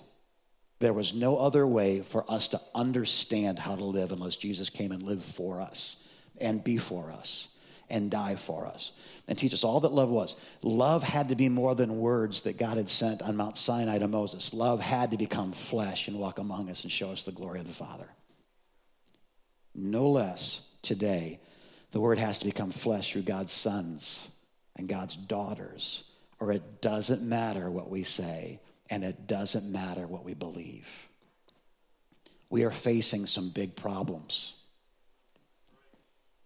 There 0.79 0.93
was 0.93 1.13
no 1.13 1.37
other 1.37 1.65
way 1.65 2.01
for 2.01 2.29
us 2.29 2.49
to 2.49 2.61
understand 2.73 3.59
how 3.59 3.75
to 3.75 3.85
live 3.85 4.11
unless 4.11 4.35
Jesus 4.35 4.69
came 4.69 4.91
and 4.91 5.01
lived 5.01 5.23
for 5.23 5.61
us 5.61 6.07
and 6.39 6.63
be 6.63 6.77
for 6.77 7.11
us 7.11 7.57
and 7.89 8.11
die 8.11 8.35
for 8.35 8.65
us 8.65 8.91
and 9.27 9.37
teach 9.37 9.53
us 9.53 9.63
all 9.63 9.79
that 9.81 9.93
love 9.93 10.09
was. 10.09 10.35
Love 10.61 11.03
had 11.03 11.29
to 11.29 11.35
be 11.35 11.49
more 11.49 11.75
than 11.75 11.99
words 11.99 12.41
that 12.41 12.57
God 12.57 12.77
had 12.77 12.89
sent 12.89 13.21
on 13.21 13.37
Mount 13.37 13.57
Sinai 13.57 13.99
to 13.99 14.07
Moses. 14.07 14.53
Love 14.53 14.81
had 14.81 15.11
to 15.11 15.17
become 15.17 15.51
flesh 15.51 16.07
and 16.07 16.19
walk 16.19 16.39
among 16.39 16.69
us 16.69 16.83
and 16.83 16.91
show 16.91 17.11
us 17.11 17.23
the 17.23 17.31
glory 17.31 17.59
of 17.59 17.67
the 17.67 17.73
Father. 17.73 18.09
No 19.73 20.09
less 20.09 20.71
today, 20.81 21.39
the 21.91 22.01
word 22.01 22.17
has 22.17 22.39
to 22.39 22.45
become 22.45 22.71
flesh 22.71 23.11
through 23.11 23.23
God's 23.23 23.53
sons 23.53 24.29
and 24.77 24.87
God's 24.87 25.15
daughters, 25.15 26.11
or 26.39 26.51
it 26.51 26.81
doesn't 26.81 27.21
matter 27.21 27.71
what 27.71 27.89
we 27.89 28.03
say 28.03 28.59
and 28.89 29.03
it 29.03 29.27
doesn't 29.27 29.71
matter 29.71 30.07
what 30.07 30.23
we 30.23 30.33
believe. 30.33 31.07
We 32.49 32.63
are 32.63 32.71
facing 32.71 33.25
some 33.25 33.49
big 33.49 33.75
problems. 33.75 34.55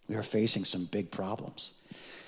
We 0.07 0.15
are 0.15 0.23
facing 0.23 0.65
some 0.65 0.85
big 0.85 1.11
problems. 1.11 1.73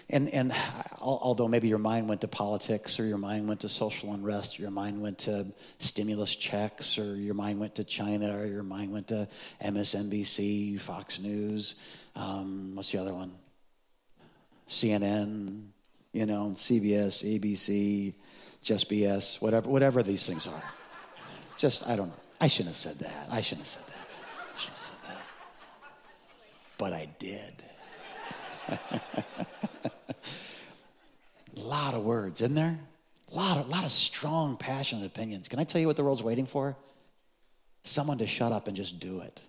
And, 0.09 0.27
and 0.29 0.53
although 0.99 1.47
maybe 1.47 1.69
your 1.69 1.77
mind 1.77 2.09
went 2.09 2.21
to 2.21 2.27
politics 2.27 2.99
or 2.99 3.05
your 3.05 3.17
mind 3.17 3.47
went 3.47 3.61
to 3.61 3.69
social 3.69 4.13
unrest, 4.13 4.59
or 4.59 4.63
your 4.63 4.71
mind 4.71 5.01
went 5.01 5.19
to 5.19 5.47
stimulus 5.79 6.35
checks, 6.35 6.99
or 6.99 7.15
your 7.15 7.33
mind 7.33 7.59
went 7.61 7.75
to 7.75 7.85
China, 7.85 8.37
or 8.37 8.45
your 8.45 8.63
mind 8.63 8.91
went 8.91 9.07
to 9.07 9.29
MSNBC, 9.63 10.79
Fox 10.81 11.21
News, 11.21 11.75
um, 12.15 12.75
what's 12.75 12.91
the 12.91 12.97
other 12.97 13.13
one? 13.13 13.31
CNN, 14.67 15.67
you 16.11 16.25
know, 16.25 16.51
CBS, 16.55 17.23
ABC, 17.23 18.13
just 18.61 18.89
BS, 18.89 19.41
whatever, 19.41 19.69
whatever 19.69 20.03
these 20.03 20.25
things 20.25 20.47
are. 20.47 20.63
Just, 21.57 21.87
I 21.87 21.95
don't 21.95 22.09
know. 22.09 22.15
I 22.39 22.47
shouldn't 22.47 22.69
have 22.69 22.75
said 22.75 22.99
that. 22.99 23.27
I 23.29 23.41
shouldn't 23.41 23.67
have 23.67 23.67
said 23.67 23.85
that. 23.87 24.07
I 24.53 24.57
shouldn't 24.57 24.77
have 24.77 24.77
said 24.77 24.97
that. 25.07 25.25
But 26.77 26.93
I 26.93 27.09
did. 27.19 27.53
A 31.57 31.59
lot 31.61 31.93
of 31.93 32.03
words, 32.03 32.41
in 32.41 32.55
there? 32.55 32.79
A 33.31 33.35
lot 33.35 33.57
of, 33.57 33.69
lot 33.69 33.83
of 33.83 33.91
strong, 33.91 34.57
passionate 34.57 35.05
opinions. 35.05 35.47
Can 35.47 35.59
I 35.59 35.63
tell 35.63 35.79
you 35.81 35.87
what 35.87 35.95
the 35.95 36.03
world's 36.03 36.23
waiting 36.23 36.45
for? 36.45 36.75
Someone 37.83 38.17
to 38.19 38.27
shut 38.27 38.51
up 38.51 38.67
and 38.67 38.75
just 38.75 38.99
do 38.99 39.21
it. 39.21 39.41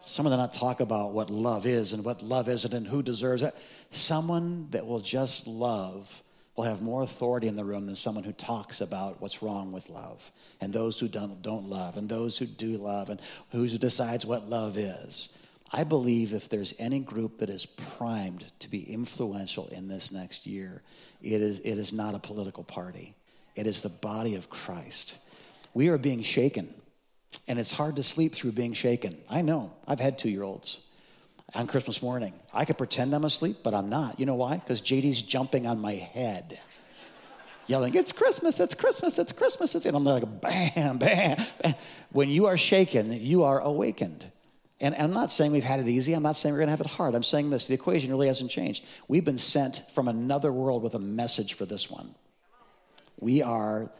Someone 0.00 0.30
to 0.30 0.36
not 0.36 0.54
talk 0.54 0.80
about 0.80 1.12
what 1.12 1.28
love 1.28 1.66
is 1.66 1.92
and 1.92 2.04
what 2.04 2.22
love 2.22 2.48
isn't 2.48 2.72
and 2.72 2.86
who 2.86 3.02
deserves 3.02 3.42
it. 3.42 3.54
Someone 3.90 4.68
that 4.70 4.86
will 4.86 5.00
just 5.00 5.46
love 5.46 6.22
will 6.58 6.64
have 6.64 6.82
more 6.82 7.02
authority 7.02 7.46
in 7.46 7.54
the 7.54 7.64
room 7.64 7.86
than 7.86 7.94
someone 7.94 8.24
who 8.24 8.32
talks 8.32 8.80
about 8.80 9.20
what's 9.20 9.44
wrong 9.44 9.70
with 9.70 9.88
love 9.88 10.32
and 10.60 10.72
those 10.72 10.98
who 10.98 11.06
don't, 11.06 11.40
don't 11.40 11.70
love 11.70 11.96
and 11.96 12.08
those 12.08 12.36
who 12.36 12.46
do 12.46 12.76
love 12.76 13.10
and 13.10 13.20
who 13.52 13.68
decides 13.68 14.26
what 14.26 14.48
love 14.48 14.76
is. 14.76 15.38
I 15.72 15.84
believe 15.84 16.34
if 16.34 16.48
there's 16.48 16.74
any 16.80 16.98
group 16.98 17.38
that 17.38 17.48
is 17.48 17.64
primed 17.64 18.44
to 18.58 18.68
be 18.68 18.82
influential 18.92 19.68
in 19.68 19.86
this 19.86 20.10
next 20.10 20.48
year, 20.48 20.82
it 21.22 21.40
is, 21.40 21.60
it 21.60 21.78
is 21.78 21.92
not 21.92 22.16
a 22.16 22.18
political 22.18 22.64
party. 22.64 23.14
It 23.54 23.68
is 23.68 23.80
the 23.80 23.88
body 23.88 24.34
of 24.34 24.50
Christ. 24.50 25.18
We 25.74 25.90
are 25.90 25.98
being 25.98 26.22
shaken, 26.22 26.74
and 27.46 27.60
it's 27.60 27.72
hard 27.72 27.94
to 27.96 28.02
sleep 28.02 28.34
through 28.34 28.52
being 28.52 28.72
shaken. 28.72 29.16
I 29.30 29.42
know. 29.42 29.74
I've 29.86 30.00
had 30.00 30.18
two 30.18 30.28
year 30.28 30.42
olds 30.42 30.87
on 31.54 31.66
Christmas 31.66 32.02
morning. 32.02 32.34
I 32.52 32.64
could 32.64 32.78
pretend 32.78 33.14
I'm 33.14 33.24
asleep, 33.24 33.58
but 33.62 33.74
I'm 33.74 33.88
not. 33.88 34.20
You 34.20 34.26
know 34.26 34.34
why? 34.34 34.56
Because 34.56 34.82
JD's 34.82 35.22
jumping 35.22 35.66
on 35.66 35.80
my 35.80 35.94
head, 35.94 36.58
yelling, 37.66 37.94
It's 37.94 38.12
Christmas, 38.12 38.60
it's 38.60 38.74
Christmas, 38.74 39.18
it's 39.18 39.32
Christmas. 39.32 39.74
It's, 39.74 39.86
and 39.86 39.96
I'm 39.96 40.04
like, 40.04 40.40
bam, 40.40 40.98
bam, 40.98 41.36
bam. 41.62 41.74
When 42.12 42.28
you 42.28 42.46
are 42.46 42.56
shaken, 42.56 43.12
you 43.12 43.44
are 43.44 43.60
awakened. 43.60 44.30
And 44.80 44.94
I'm 44.94 45.12
not 45.12 45.32
saying 45.32 45.52
we've 45.52 45.64
had 45.64 45.80
it 45.80 45.88
easy. 45.88 46.12
I'm 46.12 46.22
not 46.22 46.36
saying 46.36 46.52
we're 46.52 46.60
going 46.60 46.68
to 46.68 46.72
have 46.72 46.80
it 46.80 46.86
hard. 46.86 47.14
I'm 47.14 47.24
saying 47.24 47.50
this 47.50 47.66
the 47.66 47.74
equation 47.74 48.10
really 48.10 48.28
hasn't 48.28 48.50
changed. 48.50 48.84
We've 49.08 49.24
been 49.24 49.38
sent 49.38 49.82
from 49.90 50.06
another 50.06 50.52
world 50.52 50.82
with 50.82 50.94
a 50.94 51.00
message 51.00 51.54
for 51.54 51.66
this 51.66 51.90
one. 51.90 52.14
We 53.18 53.42
are 53.42 53.90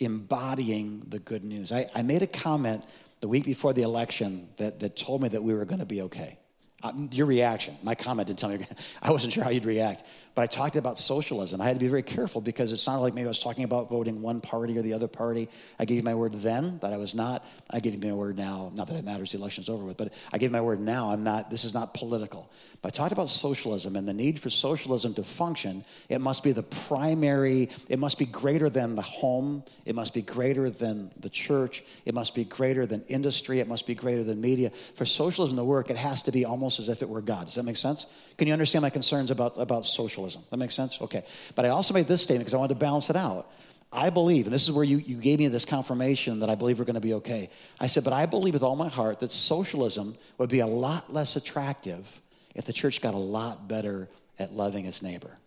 embodying 0.00 1.04
the 1.06 1.20
good 1.20 1.44
news. 1.44 1.70
I, 1.70 1.88
I 1.94 2.02
made 2.02 2.22
a 2.22 2.26
comment 2.26 2.82
the 3.20 3.28
week 3.28 3.44
before 3.44 3.72
the 3.72 3.82
election 3.82 4.48
that, 4.56 4.80
that 4.80 4.96
told 4.96 5.22
me 5.22 5.28
that 5.28 5.42
we 5.42 5.54
were 5.54 5.64
going 5.64 5.78
to 5.78 5.86
be 5.86 6.02
okay. 6.02 6.38
Uh, 6.84 6.92
your 7.12 7.26
reaction, 7.26 7.74
my 7.82 7.94
comment 7.94 8.26
didn't 8.26 8.38
tell 8.38 8.50
me, 8.50 8.58
I 9.02 9.10
wasn't 9.10 9.32
sure 9.32 9.42
how 9.42 9.48
you'd 9.48 9.64
react. 9.64 10.04
But 10.34 10.42
I 10.42 10.46
talked 10.46 10.74
about 10.74 10.98
socialism. 10.98 11.60
I 11.60 11.66
had 11.66 11.74
to 11.74 11.84
be 11.84 11.88
very 11.88 12.02
careful 12.02 12.40
because 12.40 12.72
it 12.72 12.78
sounded 12.78 13.02
like 13.02 13.14
maybe 13.14 13.26
I 13.26 13.28
was 13.28 13.40
talking 13.40 13.62
about 13.62 13.88
voting 13.88 14.20
one 14.20 14.40
party 14.40 14.76
or 14.76 14.82
the 14.82 14.92
other 14.92 15.06
party. 15.06 15.48
I 15.78 15.84
gave 15.84 16.02
my 16.02 16.14
word 16.14 16.34
then 16.34 16.78
that 16.78 16.92
I 16.92 16.96
was 16.96 17.14
not. 17.14 17.46
I 17.70 17.80
you 17.84 17.96
my 17.98 18.12
word 18.12 18.36
now. 18.36 18.72
Not 18.74 18.88
that 18.88 18.96
it 18.96 19.04
matters, 19.04 19.30
the 19.30 19.38
election's 19.38 19.68
over 19.68 19.84
with, 19.84 19.96
but 19.96 20.12
I 20.32 20.38
gave 20.38 20.50
my 20.50 20.60
word 20.60 20.80
now. 20.80 21.10
I'm 21.10 21.22
not, 21.22 21.50
this 21.50 21.64
is 21.64 21.72
not 21.72 21.94
political. 21.94 22.50
But 22.82 22.88
I 22.88 22.96
talked 22.96 23.12
about 23.12 23.28
socialism 23.28 23.94
and 23.94 24.08
the 24.08 24.14
need 24.14 24.40
for 24.40 24.50
socialism 24.50 25.14
to 25.14 25.22
function. 25.22 25.84
It 26.08 26.20
must 26.20 26.42
be 26.42 26.50
the 26.50 26.64
primary, 26.64 27.70
it 27.88 28.00
must 28.00 28.18
be 28.18 28.26
greater 28.26 28.68
than 28.68 28.96
the 28.96 29.02
home, 29.02 29.62
it 29.84 29.94
must 29.94 30.14
be 30.14 30.22
greater 30.22 30.68
than 30.68 31.12
the 31.20 31.30
church, 31.30 31.84
it 32.04 32.14
must 32.14 32.34
be 32.34 32.44
greater 32.44 32.86
than 32.86 33.04
industry, 33.04 33.60
it 33.60 33.68
must 33.68 33.86
be 33.86 33.94
greater 33.94 34.24
than 34.24 34.40
media. 34.40 34.70
For 34.96 35.04
socialism 35.04 35.56
to 35.58 35.64
work, 35.64 35.90
it 35.90 35.96
has 35.96 36.22
to 36.24 36.32
be 36.32 36.44
almost 36.44 36.80
as 36.80 36.88
if 36.88 37.02
it 37.02 37.08
were 37.08 37.22
God. 37.22 37.46
Does 37.46 37.54
that 37.54 37.62
make 37.62 37.76
sense? 37.76 38.06
Can 38.36 38.48
you 38.48 38.52
understand 38.52 38.82
my 38.82 38.90
concerns 38.90 39.30
about, 39.30 39.58
about 39.58 39.86
socialism? 39.86 40.23
That 40.50 40.56
makes 40.56 40.74
sense? 40.74 41.00
Okay. 41.00 41.24
But 41.54 41.64
I 41.64 41.68
also 41.68 41.94
made 41.94 42.06
this 42.06 42.22
statement 42.22 42.44
because 42.44 42.54
I 42.54 42.58
wanted 42.58 42.74
to 42.74 42.80
balance 42.80 43.10
it 43.10 43.16
out. 43.16 43.50
I 43.92 44.10
believe, 44.10 44.46
and 44.46 44.52
this 44.52 44.64
is 44.64 44.72
where 44.72 44.84
you, 44.84 44.98
you 44.98 45.16
gave 45.16 45.38
me 45.38 45.46
this 45.46 45.64
confirmation 45.64 46.40
that 46.40 46.50
I 46.50 46.56
believe 46.56 46.80
we're 46.80 46.84
going 46.84 46.94
to 46.94 47.00
be 47.00 47.14
okay. 47.14 47.48
I 47.78 47.86
said, 47.86 48.02
but 48.02 48.12
I 48.12 48.26
believe 48.26 48.54
with 48.54 48.64
all 48.64 48.74
my 48.74 48.88
heart 48.88 49.20
that 49.20 49.30
socialism 49.30 50.16
would 50.38 50.50
be 50.50 50.58
a 50.60 50.66
lot 50.66 51.12
less 51.12 51.36
attractive 51.36 52.20
if 52.56 52.64
the 52.64 52.72
church 52.72 53.00
got 53.00 53.14
a 53.14 53.18
lot 53.18 53.68
better 53.68 54.08
at 54.38 54.52
loving 54.52 54.86
its 54.86 55.00
neighbor. 55.00 55.38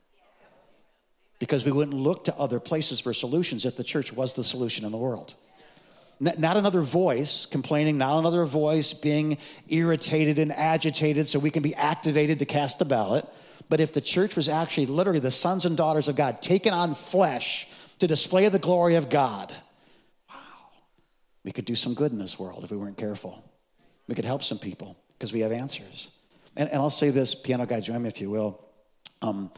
Because 1.40 1.66
we 1.66 1.72
wouldn't 1.72 1.98
look 1.98 2.24
to 2.26 2.36
other 2.36 2.60
places 2.60 3.02
for 3.02 3.14
solutions 3.14 3.66
if 3.66 3.76
the 3.76 3.84
church 3.84 4.14
was 4.14 4.34
the 4.34 4.44
solution 4.44 4.86
in 4.86 4.92
the 4.94 4.98
world. 4.98 5.36
Not 6.20 6.58
another 6.58 6.82
voice 6.82 7.46
complaining, 7.46 8.00
not 8.00 8.18
another 8.18 8.44
voice 8.46 8.94
being 8.94 9.38
irritated 9.68 10.40
and 10.40 10.52
agitated 10.52 11.30
so 11.30 11.38
we 11.38 11.52
can 11.52 11.62
be 11.62 11.76
activated 11.76 12.40
to 12.40 12.46
cast 12.46 12.82
a 12.82 12.86
ballot. 12.86 13.28
But 13.70 13.82
if 13.82 13.94
the 13.94 14.02
church 14.02 14.36
was 14.36 14.48
actually 14.48 14.86
literally 14.88 15.20
the 15.20 15.32
sons 15.32 15.66
and 15.66 15.76
daughters 15.76 16.08
of 16.08 16.16
God, 16.16 16.42
taking 16.42 16.74
on 16.74 16.96
flesh 16.96 17.68
to 18.00 18.08
display 18.08 18.48
the 18.50 18.60
glory 18.60 18.96
of 18.96 19.10
God, 19.10 19.54
wow, 20.30 20.36
we 21.44 21.52
could 21.52 21.66
do 21.66 21.76
some 21.76 21.94
good 21.94 22.12
in 22.12 22.18
this 22.18 22.40
world 22.40 22.64
if 22.64 22.72
we 22.72 22.78
weren't 22.78 22.98
careful. 22.98 23.44
We 24.08 24.16
could 24.16 24.26
help 24.26 24.42
some 24.42 24.58
people 24.58 24.98
because 25.18 25.34
we 25.34 25.42
have 25.42 25.52
answers. 25.52 26.12
And, 26.56 26.70
and, 26.70 26.80
I'll 26.80 26.90
say 26.90 27.10
this, 27.10 27.36
piano 27.36 27.66
guy, 27.66 27.82
join 27.82 28.02
me 28.02 28.08
if 28.08 28.22
you 28.22 28.30
will. 28.30 28.64
Um, 29.22 29.52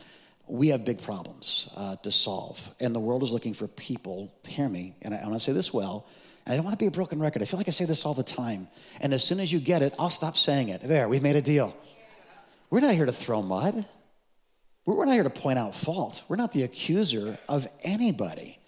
we 0.48 0.70
have 0.70 0.84
big 0.84 1.02
problems 1.02 1.70
uh, 1.78 1.96
to 1.98 2.12
solve, 2.12 2.74
and 2.80 2.96
the 2.96 3.00
world 3.00 3.22
is 3.24 3.32
looking 3.32 3.54
for 3.54 3.68
people. 3.68 4.34
Hear 4.48 4.68
me, 4.68 4.96
and 5.04 5.14
I, 5.14 5.18
I 5.18 5.24
want 5.26 5.36
to 5.36 5.40
say 5.40 5.54
this 5.54 5.72
well 5.72 6.08
I 6.50 6.56
don't 6.56 6.64
want 6.64 6.78
to 6.78 6.84
be 6.84 6.88
a 6.88 6.92
broken 6.92 7.20
record. 7.20 7.44
I 7.44 7.46
feel 7.46 7.60
like 7.60 7.68
I 7.68 7.72
say 7.72 7.86
this 7.86 8.08
all 8.08 8.16
the 8.16 8.24
time. 8.24 8.68
And 9.02 9.14
as 9.14 9.24
soon 9.24 9.40
as 9.40 9.54
you 9.54 9.60
get 9.60 9.84
it, 9.84 9.94
I'll 10.00 10.10
stop 10.10 10.36
saying 10.36 10.70
it. 10.70 10.82
There, 10.82 11.08
we've 11.08 11.22
made 11.22 11.36
a 11.36 11.44
deal. 11.44 11.78
We're 12.72 12.80
not 12.80 12.96
here 12.96 13.06
to 13.06 13.12
throw 13.12 13.44
mud. 13.44 13.86
We're 14.86 15.06
not 15.06 15.14
here 15.14 15.24
to 15.24 15.30
point 15.30 15.60
out 15.60 15.76
fault. 15.76 16.24
We're 16.28 16.36
not 16.36 16.52
the 16.52 16.64
accuser 16.64 17.38
of 17.48 17.68
anybody. 17.84 18.60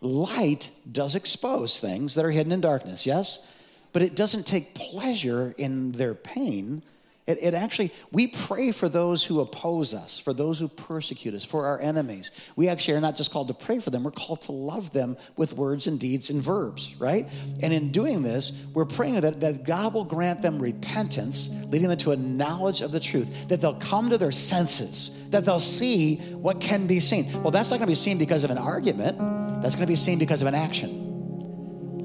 Light 0.00 0.70
does 0.90 1.14
expose 1.14 1.80
things 1.80 2.14
that 2.14 2.24
are 2.24 2.30
hidden 2.30 2.52
in 2.52 2.60
darkness, 2.60 3.06
yes? 3.06 3.46
But 3.92 4.02
it 4.02 4.16
doesn't 4.16 4.46
take 4.46 4.74
pleasure 4.74 5.54
in 5.56 5.92
their 5.92 6.14
pain 6.14 6.82
it, 7.26 7.38
it, 7.40 7.54
actually, 7.54 7.90
we 8.12 8.26
pray 8.26 8.70
for 8.70 8.86
those 8.86 9.24
who 9.24 9.40
oppose 9.40 9.94
us, 9.94 10.18
for 10.18 10.34
those 10.34 10.58
who 10.58 10.68
persecute 10.68 11.32
us, 11.34 11.42
for 11.42 11.64
our 11.64 11.80
enemies. 11.80 12.30
We 12.54 12.68
actually 12.68 12.94
are 12.94 13.00
not 13.00 13.16
just 13.16 13.30
called 13.30 13.48
to 13.48 13.54
pray 13.54 13.80
for 13.80 13.88
them, 13.88 14.04
we're 14.04 14.10
called 14.10 14.42
to 14.42 14.52
love 14.52 14.92
them 14.92 15.16
with 15.38 15.54
words 15.54 15.86
and 15.86 15.98
deeds 15.98 16.28
and 16.28 16.42
verbs, 16.42 16.94
right? 16.98 17.26
And 17.62 17.72
in 17.72 17.92
doing 17.92 18.22
this, 18.22 18.66
we're 18.74 18.84
praying 18.84 19.22
that, 19.22 19.40
that 19.40 19.64
God 19.64 19.94
will 19.94 20.04
grant 20.04 20.42
them 20.42 20.60
repentance, 20.60 21.48
leading 21.70 21.88
them 21.88 21.96
to 21.98 22.12
a 22.12 22.16
knowledge 22.16 22.82
of 22.82 22.92
the 22.92 23.00
truth, 23.00 23.48
that 23.48 23.62
they'll 23.62 23.74
come 23.74 24.10
to 24.10 24.18
their 24.18 24.32
senses, 24.32 25.18
that 25.30 25.46
they'll 25.46 25.60
see 25.60 26.16
what 26.16 26.60
can 26.60 26.86
be 26.86 27.00
seen. 27.00 27.42
Well, 27.42 27.50
that's 27.50 27.70
not 27.70 27.78
going 27.78 27.86
to 27.86 27.92
be 27.92 27.94
seen 27.94 28.18
because 28.18 28.44
of 28.44 28.50
an 28.50 28.58
argument, 28.58 29.16
that's 29.62 29.76
going 29.76 29.86
to 29.86 29.92
be 29.92 29.96
seen 29.96 30.18
because 30.18 30.42
of 30.42 30.48
an 30.48 30.54
action. 30.54 31.03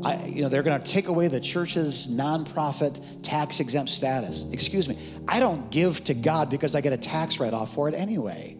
I, 0.03 0.25
you 0.25 0.41
know, 0.43 0.49
they're 0.49 0.63
going 0.63 0.81
to 0.81 0.91
take 0.91 1.07
away 1.07 1.27
the 1.27 1.39
church's 1.39 2.07
nonprofit 2.07 3.01
tax 3.21 3.59
exempt 3.59 3.91
status. 3.91 4.45
Excuse 4.51 4.87
me. 4.87 4.97
I 5.27 5.39
don't 5.39 5.69
give 5.69 6.03
to 6.05 6.13
God 6.13 6.49
because 6.49 6.75
I 6.75 6.81
get 6.81 6.93
a 6.93 6.97
tax 6.97 7.39
write 7.39 7.53
off 7.53 7.73
for 7.73 7.89
it 7.89 7.95
anyway. 7.95 8.55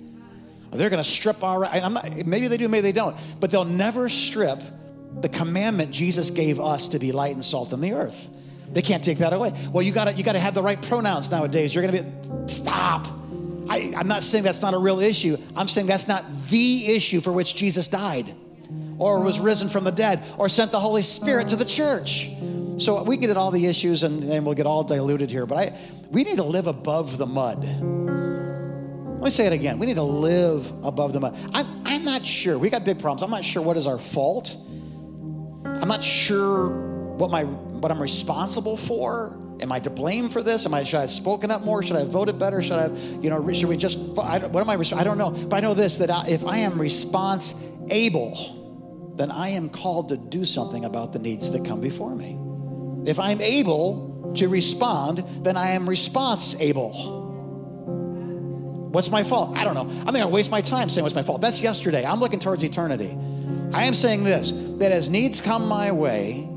They're 0.71 0.89
going 0.89 1.03
to 1.03 1.09
strip 1.09 1.43
our. 1.43 1.65
I'm 1.65 1.93
not, 1.93 2.25
maybe 2.25 2.47
they 2.47 2.57
do, 2.57 2.67
maybe 2.67 2.81
they 2.81 2.91
don't. 2.91 3.15
But 3.39 3.51
they'll 3.51 3.65
never 3.65 4.09
strip 4.09 4.61
the 5.21 5.29
commandment 5.29 5.91
Jesus 5.91 6.29
gave 6.29 6.59
us 6.59 6.89
to 6.89 6.99
be 6.99 7.11
light 7.11 7.33
and 7.33 7.43
salt 7.43 7.73
in 7.73 7.81
the 7.81 7.93
earth. 7.93 8.29
They 8.71 8.83
can't 8.83 9.03
take 9.03 9.17
that 9.19 9.33
away. 9.33 9.53
Well, 9.71 9.81
you 9.81 9.91
got 9.91 10.05
to 10.05 10.13
you 10.13 10.23
got 10.23 10.33
to 10.33 10.39
have 10.39 10.53
the 10.53 10.61
right 10.61 10.79
pronouns 10.79 11.31
nowadays. 11.31 11.73
You're 11.73 11.87
going 11.87 11.95
to 11.95 12.03
be 12.03 12.47
stop. 12.47 13.07
I, 13.67 13.93
I'm 13.95 14.07
not 14.07 14.23
saying 14.23 14.43
that's 14.43 14.61
not 14.61 14.73
a 14.73 14.77
real 14.77 14.99
issue. 14.99 15.37
I'm 15.55 15.67
saying 15.67 15.87
that's 15.87 16.07
not 16.07 16.23
the 16.49 16.87
issue 16.93 17.21
for 17.21 17.31
which 17.31 17.55
Jesus 17.55 17.87
died 17.87 18.35
or 18.99 19.21
was 19.21 19.39
risen 19.39 19.69
from 19.69 19.85
the 19.85 19.91
dead 19.91 20.21
or 20.37 20.49
sent 20.49 20.71
the 20.71 20.79
Holy 20.79 21.01
Spirit 21.01 21.49
to 21.49 21.55
the 21.55 21.65
church. 21.65 22.29
So 22.77 23.01
we 23.03 23.17
get 23.17 23.29
at 23.29 23.37
all 23.37 23.51
the 23.51 23.65
issues 23.65 24.03
and, 24.03 24.23
and 24.23 24.45
we'll 24.45 24.55
get 24.55 24.65
all 24.65 24.83
diluted 24.83 25.31
here, 25.31 25.45
but 25.45 25.57
I, 25.57 25.77
we 26.11 26.23
need 26.23 26.37
to 26.37 26.43
live 26.43 26.67
above 26.67 27.17
the 27.17 27.25
mud. 27.25 27.63
Let 27.63 29.23
me 29.23 29.29
say 29.31 29.47
it 29.47 29.53
again. 29.53 29.79
We 29.79 29.85
need 29.85 29.95
to 29.95 30.03
live 30.03 30.71
above 30.83 31.11
the 31.11 31.19
mud. 31.19 31.37
I'm, 31.53 31.65
I'm 31.85 32.05
not 32.05 32.23
sure. 32.23 32.57
We 32.57 32.69
got 32.69 32.85
big 32.85 32.99
problems. 32.99 33.21
I'm 33.21 33.31
not 33.31 33.43
sure 33.43 33.61
what 33.61 33.75
is 33.75 33.85
our 33.85 33.97
fault. 33.97 34.55
I'm 35.65 35.87
not 35.89 36.03
sure 36.03 36.69
what 37.17 37.29
my 37.29 37.43
what 37.43 37.91
I'm 37.91 38.01
responsible 38.01 38.77
for. 38.77 39.37
Am 39.61 39.73
I 39.73 39.79
to 39.81 39.89
blame 39.89 40.29
for 40.29 40.41
this? 40.41 40.65
Am 40.65 40.73
I 40.73 40.83
should 40.83 40.97
I 40.97 41.01
have 41.01 41.11
spoken 41.11 41.51
up 41.51 41.63
more? 41.65 41.83
Should 41.83 41.97
I 41.97 41.99
have 41.99 42.09
voted 42.09 42.39
better? 42.39 42.61
Should 42.61 42.77
I 42.77 42.83
have 42.83 42.97
you 43.21 43.29
know 43.29 43.51
should 43.51 43.67
we 43.67 43.75
just 43.75 43.97
I, 44.17 44.39
what 44.39 44.61
am 44.61 44.69
I? 44.69 44.75
I 44.97 45.03
don't 45.03 45.17
know. 45.17 45.31
But 45.31 45.57
I 45.57 45.59
know 45.59 45.73
this 45.73 45.97
that 45.97 46.09
I, 46.09 46.27
if 46.27 46.45
I 46.45 46.59
am 46.59 46.79
response 46.79 47.55
able 47.89 48.58
then 49.19 49.29
I 49.31 49.49
am 49.49 49.69
called 49.69 50.07
to 50.09 50.17
do 50.17 50.45
something 50.45 50.85
about 50.85 51.11
the 51.11 51.19
needs 51.19 51.51
that 51.51 51.65
come 51.65 51.81
before 51.81 52.15
me. 52.15 52.39
If 53.05 53.19
I'm 53.19 53.41
able 53.41 54.31
to 54.37 54.47
respond, 54.47 55.25
then 55.43 55.57
I 55.57 55.71
am 55.71 55.89
response 55.89 56.55
able. 56.61 57.17
What's 58.93 59.11
my 59.11 59.23
fault? 59.23 59.57
I 59.57 59.65
don't 59.65 59.73
know. 59.73 59.81
I'm 59.81 60.05
not 60.05 60.13
going 60.13 60.21
to 60.21 60.29
waste 60.29 60.49
my 60.49 60.61
time 60.61 60.87
saying 60.87 61.03
what's 61.03 61.15
my 61.15 61.21
fault. 61.21 61.41
That's 61.41 61.61
yesterday. 61.61 62.05
I'm 62.05 62.21
looking 62.21 62.39
towards 62.39 62.63
eternity. 62.63 63.13
I 63.73 63.83
am 63.83 63.93
saying 63.93 64.23
this 64.23 64.53
that 64.79 64.93
as 64.93 65.09
needs 65.09 65.41
come 65.41 65.67
my 65.67 65.91
way, 65.91 66.47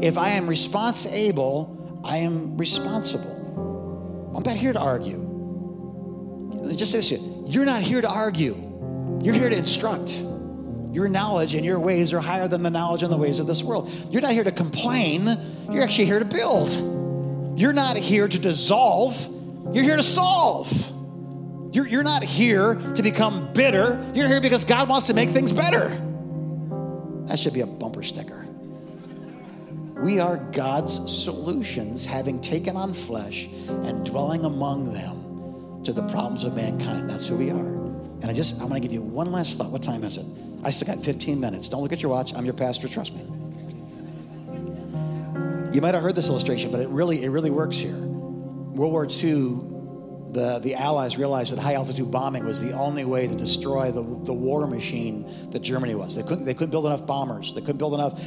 if 0.00 0.16
I 0.16 0.30
am 0.30 0.46
response 0.46 1.04
able, 1.04 2.00
I 2.04 2.18
am 2.18 2.56
responsible. 2.56 4.32
I'm 4.36 4.44
not 4.44 4.56
here 4.56 4.72
to 4.72 4.78
argue. 4.78 5.24
Just 6.76 6.92
say 6.92 6.98
this 6.98 7.10
you're 7.52 7.66
not 7.66 7.82
here 7.82 8.00
to 8.00 8.08
argue, 8.08 8.54
you're 9.20 9.34
here 9.34 9.48
to 9.48 9.56
instruct. 9.56 10.22
Your 10.98 11.08
knowledge 11.08 11.54
and 11.54 11.64
your 11.64 11.78
ways 11.78 12.12
are 12.12 12.18
higher 12.18 12.48
than 12.48 12.64
the 12.64 12.70
knowledge 12.70 13.04
and 13.04 13.12
the 13.12 13.16
ways 13.16 13.38
of 13.38 13.46
this 13.46 13.62
world. 13.62 13.88
You're 14.10 14.20
not 14.20 14.32
here 14.32 14.42
to 14.42 14.50
complain, 14.50 15.28
you're 15.70 15.84
actually 15.84 16.06
here 16.06 16.18
to 16.18 16.24
build. 16.24 17.56
You're 17.56 17.72
not 17.72 17.96
here 17.96 18.26
to 18.26 18.36
dissolve, 18.36 19.16
you're 19.72 19.84
here 19.84 19.96
to 19.96 20.02
solve. 20.02 20.68
You're, 21.72 21.86
you're 21.86 22.02
not 22.02 22.24
here 22.24 22.74
to 22.96 23.02
become 23.04 23.52
bitter, 23.52 24.04
you're 24.12 24.26
here 24.26 24.40
because 24.40 24.64
God 24.64 24.88
wants 24.88 25.06
to 25.06 25.14
make 25.14 25.28
things 25.28 25.52
better. 25.52 25.88
That 27.28 27.38
should 27.38 27.54
be 27.54 27.60
a 27.60 27.66
bumper 27.68 28.02
sticker. 28.02 28.44
We 30.02 30.18
are 30.18 30.38
God's 30.50 30.94
solutions, 31.22 32.06
having 32.06 32.42
taken 32.42 32.76
on 32.76 32.92
flesh 32.92 33.46
and 33.68 34.04
dwelling 34.04 34.44
among 34.44 34.92
them 34.92 35.84
to 35.84 35.92
the 35.92 36.02
problems 36.08 36.42
of 36.42 36.56
mankind. 36.56 37.08
That's 37.08 37.28
who 37.28 37.36
we 37.36 37.50
are. 37.52 37.77
And 38.20 38.30
I 38.30 38.34
just, 38.34 38.60
I'm 38.60 38.68
going 38.68 38.80
to 38.80 38.88
give 38.88 38.92
you 38.92 39.02
one 39.02 39.30
last 39.30 39.58
thought. 39.58 39.70
What 39.70 39.82
time 39.82 40.04
is 40.04 40.16
it? 40.16 40.26
I 40.64 40.70
still 40.70 40.92
got 40.92 41.04
15 41.04 41.38
minutes. 41.38 41.68
Don't 41.68 41.82
look 41.82 41.92
at 41.92 42.02
your 42.02 42.10
watch. 42.10 42.34
I'm 42.34 42.44
your 42.44 42.54
pastor. 42.54 42.88
Trust 42.88 43.14
me. 43.14 43.22
You 45.72 45.80
might 45.80 45.94
have 45.94 46.02
heard 46.02 46.16
this 46.16 46.28
illustration, 46.28 46.70
but 46.70 46.80
it 46.80 46.88
really, 46.88 47.22
it 47.22 47.28
really 47.28 47.50
works 47.50 47.76
here. 47.76 47.96
World 47.96 48.92
War 48.92 49.04
II, 49.04 49.60
the, 50.32 50.60
the 50.62 50.74
Allies 50.74 51.16
realized 51.16 51.52
that 51.52 51.60
high 51.60 51.74
altitude 51.74 52.10
bombing 52.10 52.44
was 52.44 52.60
the 52.60 52.72
only 52.72 53.04
way 53.04 53.26
to 53.26 53.34
destroy 53.34 53.92
the, 53.92 54.02
the 54.02 54.34
war 54.34 54.66
machine 54.66 55.50
that 55.50 55.60
Germany 55.60 55.94
was. 55.94 56.16
They 56.16 56.22
couldn't, 56.22 56.44
they 56.44 56.54
couldn't 56.54 56.70
build 56.70 56.86
enough 56.86 57.06
bombers. 57.06 57.54
They 57.54 57.60
couldn't 57.60 57.78
build 57.78 57.94
enough 57.94 58.20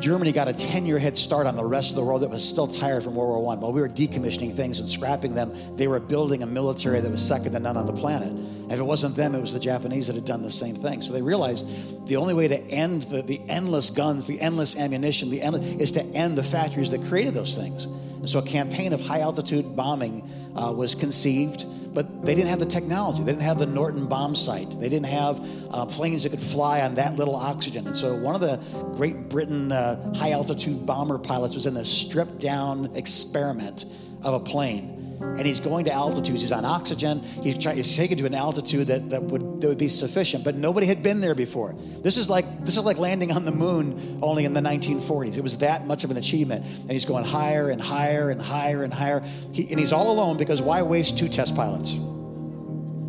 Germany 0.00 0.32
got 0.32 0.48
a 0.48 0.52
10 0.52 0.86
year 0.86 0.98
head 0.98 1.16
start 1.16 1.46
on 1.46 1.56
the 1.56 1.64
rest 1.64 1.90
of 1.90 1.96
the 1.96 2.04
world 2.04 2.22
that 2.22 2.30
was 2.30 2.46
still 2.46 2.66
tired 2.66 3.02
from 3.02 3.14
World 3.14 3.42
War 3.42 3.52
I. 3.52 3.56
While 3.56 3.72
we 3.72 3.80
were 3.80 3.88
decommissioning 3.88 4.54
things 4.54 4.80
and 4.80 4.88
scrapping 4.88 5.34
them, 5.34 5.52
they 5.76 5.88
were 5.88 6.00
building 6.00 6.42
a 6.42 6.46
military 6.46 7.00
that 7.00 7.10
was 7.10 7.26
second 7.26 7.52
to 7.52 7.60
none 7.60 7.76
on 7.76 7.86
the 7.86 7.92
planet. 7.92 8.34
If 8.70 8.78
it 8.78 8.82
wasn't 8.82 9.16
them, 9.16 9.34
it 9.34 9.40
was 9.40 9.52
the 9.52 9.60
Japanese 9.60 10.08
that 10.08 10.16
had 10.16 10.24
done 10.24 10.42
the 10.42 10.50
same 10.50 10.76
thing. 10.76 11.00
So 11.00 11.12
they 11.12 11.22
realized 11.22 12.06
the 12.06 12.16
only 12.16 12.34
way 12.34 12.48
to 12.48 12.60
end 12.68 13.04
the, 13.04 13.22
the 13.22 13.40
endless 13.48 13.90
guns, 13.90 14.26
the 14.26 14.40
endless 14.40 14.76
ammunition, 14.76 15.30
the 15.30 15.42
endless, 15.42 15.64
is 15.76 15.92
to 15.92 16.02
end 16.02 16.36
the 16.36 16.42
factories 16.42 16.90
that 16.90 17.02
created 17.04 17.34
those 17.34 17.56
things. 17.56 17.86
And 17.86 18.28
so 18.28 18.40
a 18.40 18.42
campaign 18.42 18.92
of 18.92 19.00
high 19.00 19.20
altitude 19.20 19.76
bombing 19.76 20.28
uh, 20.56 20.72
was 20.72 20.94
conceived 20.94 21.64
but 21.98 22.24
they 22.24 22.36
didn't 22.36 22.48
have 22.48 22.60
the 22.60 22.64
technology. 22.66 23.24
They 23.24 23.32
didn't 23.32 23.42
have 23.42 23.58
the 23.58 23.66
Norden 23.66 24.06
bomb 24.06 24.36
sight. 24.36 24.70
They 24.78 24.88
didn't 24.88 25.06
have 25.06 25.44
uh, 25.72 25.84
planes 25.86 26.22
that 26.22 26.30
could 26.30 26.40
fly 26.40 26.82
on 26.82 26.94
that 26.94 27.16
little 27.16 27.34
oxygen. 27.34 27.88
And 27.88 27.96
so 27.96 28.14
one 28.14 28.36
of 28.36 28.40
the 28.40 28.60
Great 28.94 29.28
Britain 29.28 29.72
uh, 29.72 30.14
high 30.14 30.30
altitude 30.30 30.86
bomber 30.86 31.18
pilots 31.18 31.56
was 31.56 31.66
in 31.66 31.74
this 31.74 31.90
stripped 31.90 32.38
down 32.38 32.88
experiment 32.94 33.84
of 34.22 34.34
a 34.34 34.38
plane. 34.38 34.97
And 35.20 35.46
he's 35.46 35.60
going 35.60 35.84
to 35.84 35.92
altitudes. 35.92 36.40
He's 36.40 36.52
on 36.52 36.64
oxygen. 36.64 37.20
He's, 37.42 37.58
trying, 37.58 37.76
he's 37.76 37.96
taken 37.96 38.18
to 38.18 38.26
an 38.26 38.34
altitude 38.34 38.88
that, 38.88 39.10
that, 39.10 39.22
would, 39.22 39.60
that 39.60 39.68
would 39.68 39.78
be 39.78 39.88
sufficient, 39.88 40.44
but 40.44 40.54
nobody 40.54 40.86
had 40.86 41.02
been 41.02 41.20
there 41.20 41.34
before. 41.34 41.74
This 42.02 42.16
is, 42.16 42.28
like, 42.28 42.64
this 42.64 42.76
is 42.76 42.84
like 42.84 42.98
landing 42.98 43.32
on 43.32 43.44
the 43.44 43.52
moon 43.52 44.20
only 44.22 44.44
in 44.44 44.54
the 44.54 44.60
1940s. 44.60 45.36
It 45.36 45.42
was 45.42 45.58
that 45.58 45.86
much 45.86 46.04
of 46.04 46.10
an 46.10 46.16
achievement. 46.16 46.64
And 46.64 46.90
he's 46.90 47.04
going 47.04 47.24
higher 47.24 47.70
and 47.70 47.80
higher 47.80 48.30
and 48.30 48.40
higher 48.40 48.84
and 48.84 48.92
higher. 48.92 49.22
He, 49.52 49.68
and 49.70 49.78
he's 49.78 49.92
all 49.92 50.10
alone 50.10 50.36
because 50.36 50.62
why 50.62 50.82
waste 50.82 51.18
two 51.18 51.28
test 51.28 51.54
pilots? 51.54 51.94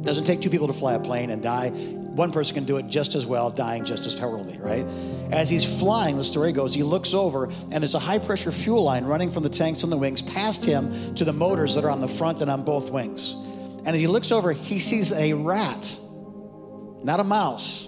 Doesn't 0.02 0.24
take 0.24 0.42
two 0.42 0.50
people 0.50 0.68
to 0.68 0.74
fly 0.74 0.94
a 0.94 1.00
plane 1.00 1.30
and 1.30 1.44
die. 1.44 1.72
One 2.20 2.34
person 2.34 2.54
can 2.54 2.66
do 2.66 2.76
it 2.76 2.88
just 2.88 3.16
as 3.16 3.26
well, 3.26 3.50
dying 3.50 3.86
just 3.86 4.06
as 4.06 4.20
horribly, 4.20 4.58
right? 4.58 4.86
As 5.32 5.50
he's 5.50 5.80
flying, 5.80 6.18
the 6.18 6.24
story 6.26 6.52
goes, 6.52 6.74
he 6.74 6.84
looks 6.84 7.14
over 7.14 7.46
and 7.46 7.82
there's 7.82 7.96
a 7.96 8.00
high 8.00 8.20
pressure 8.20 8.52
fuel 8.52 8.84
line 8.84 9.06
running 9.06 9.32
from 9.32 9.44
the 9.44 9.50
tanks 9.50 9.86
on 9.86 9.90
the 9.90 9.96
wings 9.96 10.22
past 10.22 10.66
him 10.66 11.16
to 11.16 11.24
the 11.24 11.32
motors 11.32 11.76
that 11.76 11.86
are 11.86 11.90
on 11.90 12.02
the 12.02 12.10
front 12.10 12.42
and 12.42 12.52
on 12.52 12.64
both 12.64 12.92
wings. 12.92 13.36
And 13.86 13.96
as 13.96 14.02
he 14.02 14.08
looks 14.08 14.34
over, 14.34 14.52
he 14.52 14.80
sees 14.80 15.14
a 15.14 15.32
rat, 15.32 15.98
not 17.06 17.22
a 17.22 17.24
mouse, 17.24 17.88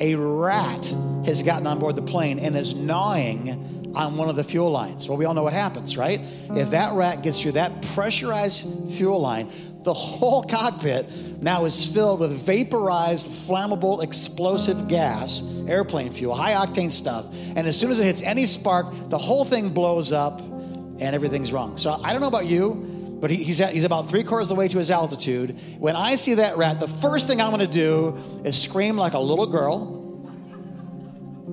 a 0.00 0.16
rat 0.16 0.84
has 1.24 1.44
gotten 1.44 1.68
on 1.68 1.78
board 1.78 1.94
the 1.94 2.02
plane 2.02 2.40
and 2.40 2.56
is 2.56 2.74
gnawing 2.74 3.92
on 3.94 4.16
one 4.16 4.28
of 4.28 4.34
the 4.34 4.44
fuel 4.44 4.70
lines. 4.70 5.08
Well, 5.08 5.18
we 5.18 5.24
all 5.24 5.34
know 5.34 5.44
what 5.44 5.52
happens, 5.52 5.96
right? 5.96 6.20
If 6.50 6.70
that 6.70 6.94
rat 6.94 7.22
gets 7.22 7.40
through 7.40 7.52
that 7.52 7.82
pressurized 7.94 8.92
fuel 8.92 9.20
line, 9.20 9.50
the 9.82 9.94
whole 9.94 10.42
cockpit 10.42 11.10
now 11.40 11.64
is 11.64 11.86
filled 11.86 12.20
with 12.20 12.32
vaporized, 12.44 13.26
flammable, 13.26 14.02
explosive 14.02 14.88
gas, 14.88 15.42
airplane 15.68 16.10
fuel, 16.10 16.34
high 16.34 16.52
octane 16.52 16.90
stuff. 16.90 17.26
And 17.56 17.66
as 17.66 17.78
soon 17.78 17.90
as 17.90 18.00
it 18.00 18.04
hits 18.04 18.22
any 18.22 18.44
spark, 18.44 18.86
the 19.08 19.18
whole 19.18 19.44
thing 19.44 19.70
blows 19.70 20.12
up 20.12 20.40
and 20.40 21.02
everything's 21.02 21.52
wrong. 21.52 21.76
So 21.76 22.00
I 22.02 22.12
don't 22.12 22.20
know 22.20 22.28
about 22.28 22.46
you, 22.46 23.18
but 23.20 23.30
he's, 23.30 23.60
at, 23.60 23.72
he's 23.72 23.84
about 23.84 24.08
three 24.08 24.24
quarters 24.24 24.50
of 24.50 24.56
the 24.56 24.60
way 24.60 24.68
to 24.68 24.78
his 24.78 24.90
altitude. 24.90 25.58
When 25.78 25.96
I 25.96 26.16
see 26.16 26.34
that 26.34 26.56
rat, 26.56 26.80
the 26.80 26.88
first 26.88 27.28
thing 27.28 27.40
I'm 27.40 27.50
gonna 27.50 27.66
do 27.66 28.16
is 28.44 28.60
scream 28.60 28.96
like 28.96 29.14
a 29.14 29.18
little 29.18 29.46
girl. 29.46 29.96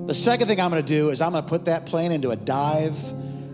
The 0.07 0.13
second 0.13 0.47
thing 0.47 0.59
I'm 0.59 0.69
gonna 0.69 0.83
do 0.83 1.09
is 1.09 1.21
I'm 1.21 1.31
gonna 1.31 1.47
put 1.47 1.65
that 1.65 1.85
plane 1.85 2.11
into 2.11 2.31
a 2.31 2.35
dive. 2.35 2.95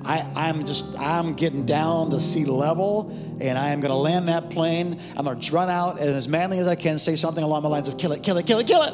I, 0.03 0.29
I'm 0.35 0.65
just, 0.65 0.97
I'm 0.97 1.33
getting 1.33 1.65
down 1.65 2.09
to 2.11 2.19
sea 2.19 2.45
level 2.45 3.09
and 3.39 3.57
I 3.57 3.69
am 3.69 3.81
going 3.81 3.91
to 3.91 3.97
land 3.97 4.27
that 4.29 4.49
plane. 4.49 4.99
I'm 5.15 5.25
going 5.25 5.39
to 5.39 5.51
run 5.53 5.69
out 5.69 5.99
and 5.99 6.09
as 6.09 6.27
manly 6.27 6.59
as 6.59 6.67
I 6.67 6.75
can 6.75 6.99
say 6.99 7.15
something 7.15 7.43
along 7.43 7.63
the 7.63 7.69
lines 7.69 7.87
of 7.87 7.97
kill 7.97 8.11
it, 8.11 8.23
kill 8.23 8.37
it, 8.37 8.45
kill 8.45 8.59
it, 8.59 8.67
kill 8.67 8.83
it. 8.83 8.93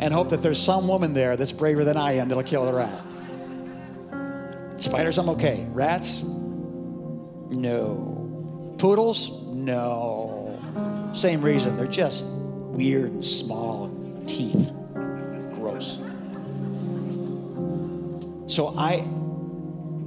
And 0.00 0.12
hope 0.12 0.30
that 0.30 0.42
there's 0.42 0.60
some 0.60 0.88
woman 0.88 1.14
there 1.14 1.36
that's 1.36 1.52
braver 1.52 1.84
than 1.84 1.96
I 1.96 2.12
am 2.12 2.28
that'll 2.28 2.42
kill 2.42 2.64
the 2.64 2.74
rat. 2.74 3.00
Spiders, 4.82 5.16
I'm 5.18 5.28
okay. 5.30 5.64
Rats? 5.70 6.24
No. 7.52 8.74
Poodles? 8.78 9.42
No. 9.44 10.58
Same 11.12 11.40
reason. 11.40 11.76
They're 11.76 11.86
just 11.86 12.24
weird 12.26 13.12
and 13.12 13.24
small 13.24 13.84
and 13.84 14.28
teeth. 14.28 14.72
Gross. 15.54 16.00
So 18.52 18.74
I, 18.76 19.06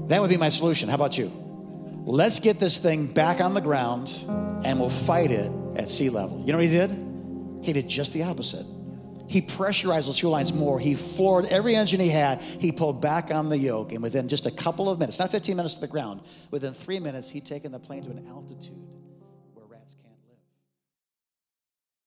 that 0.07 0.21
would 0.21 0.29
be 0.29 0.37
my 0.37 0.49
solution. 0.49 0.89
How 0.89 0.95
about 0.95 1.17
you? 1.17 1.31
Let's 2.05 2.39
get 2.39 2.59
this 2.59 2.77
thing 2.77 3.07
back 3.07 3.41
on 3.41 3.53
the 3.53 3.61
ground 3.61 4.23
and 4.63 4.79
we'll 4.79 4.89
fight 4.89 5.31
it 5.31 5.51
at 5.75 5.89
sea 5.89 6.09
level. 6.09 6.39
You 6.45 6.51
know 6.51 6.59
what 6.59 6.67
he 6.67 6.71
did? 6.71 6.91
He 7.63 7.73
did 7.73 7.87
just 7.87 8.13
the 8.13 8.23
opposite. 8.23 8.65
He 9.27 9.41
pressurized 9.41 10.07
those 10.07 10.19
fuel 10.19 10.31
lines 10.31 10.53
more. 10.53 10.79
He 10.79 10.93
floored 10.93 11.45
every 11.45 11.75
engine 11.75 11.99
he 11.99 12.09
had. 12.09 12.39
He 12.41 12.71
pulled 12.71 13.01
back 13.01 13.31
on 13.31 13.49
the 13.49 13.57
yoke. 13.57 13.91
And 13.91 14.03
within 14.03 14.27
just 14.27 14.45
a 14.45 14.51
couple 14.51 14.87
of 14.87 14.99
minutes, 14.99 15.17
not 15.17 15.31
15 15.31 15.57
minutes 15.57 15.75
to 15.75 15.81
the 15.81 15.87
ground, 15.87 16.21
within 16.51 16.73
three 16.73 16.99
minutes, 16.99 17.31
he'd 17.31 17.45
taken 17.45 17.71
the 17.71 17.79
plane 17.79 18.03
to 18.03 18.11
an 18.11 18.27
altitude 18.27 18.94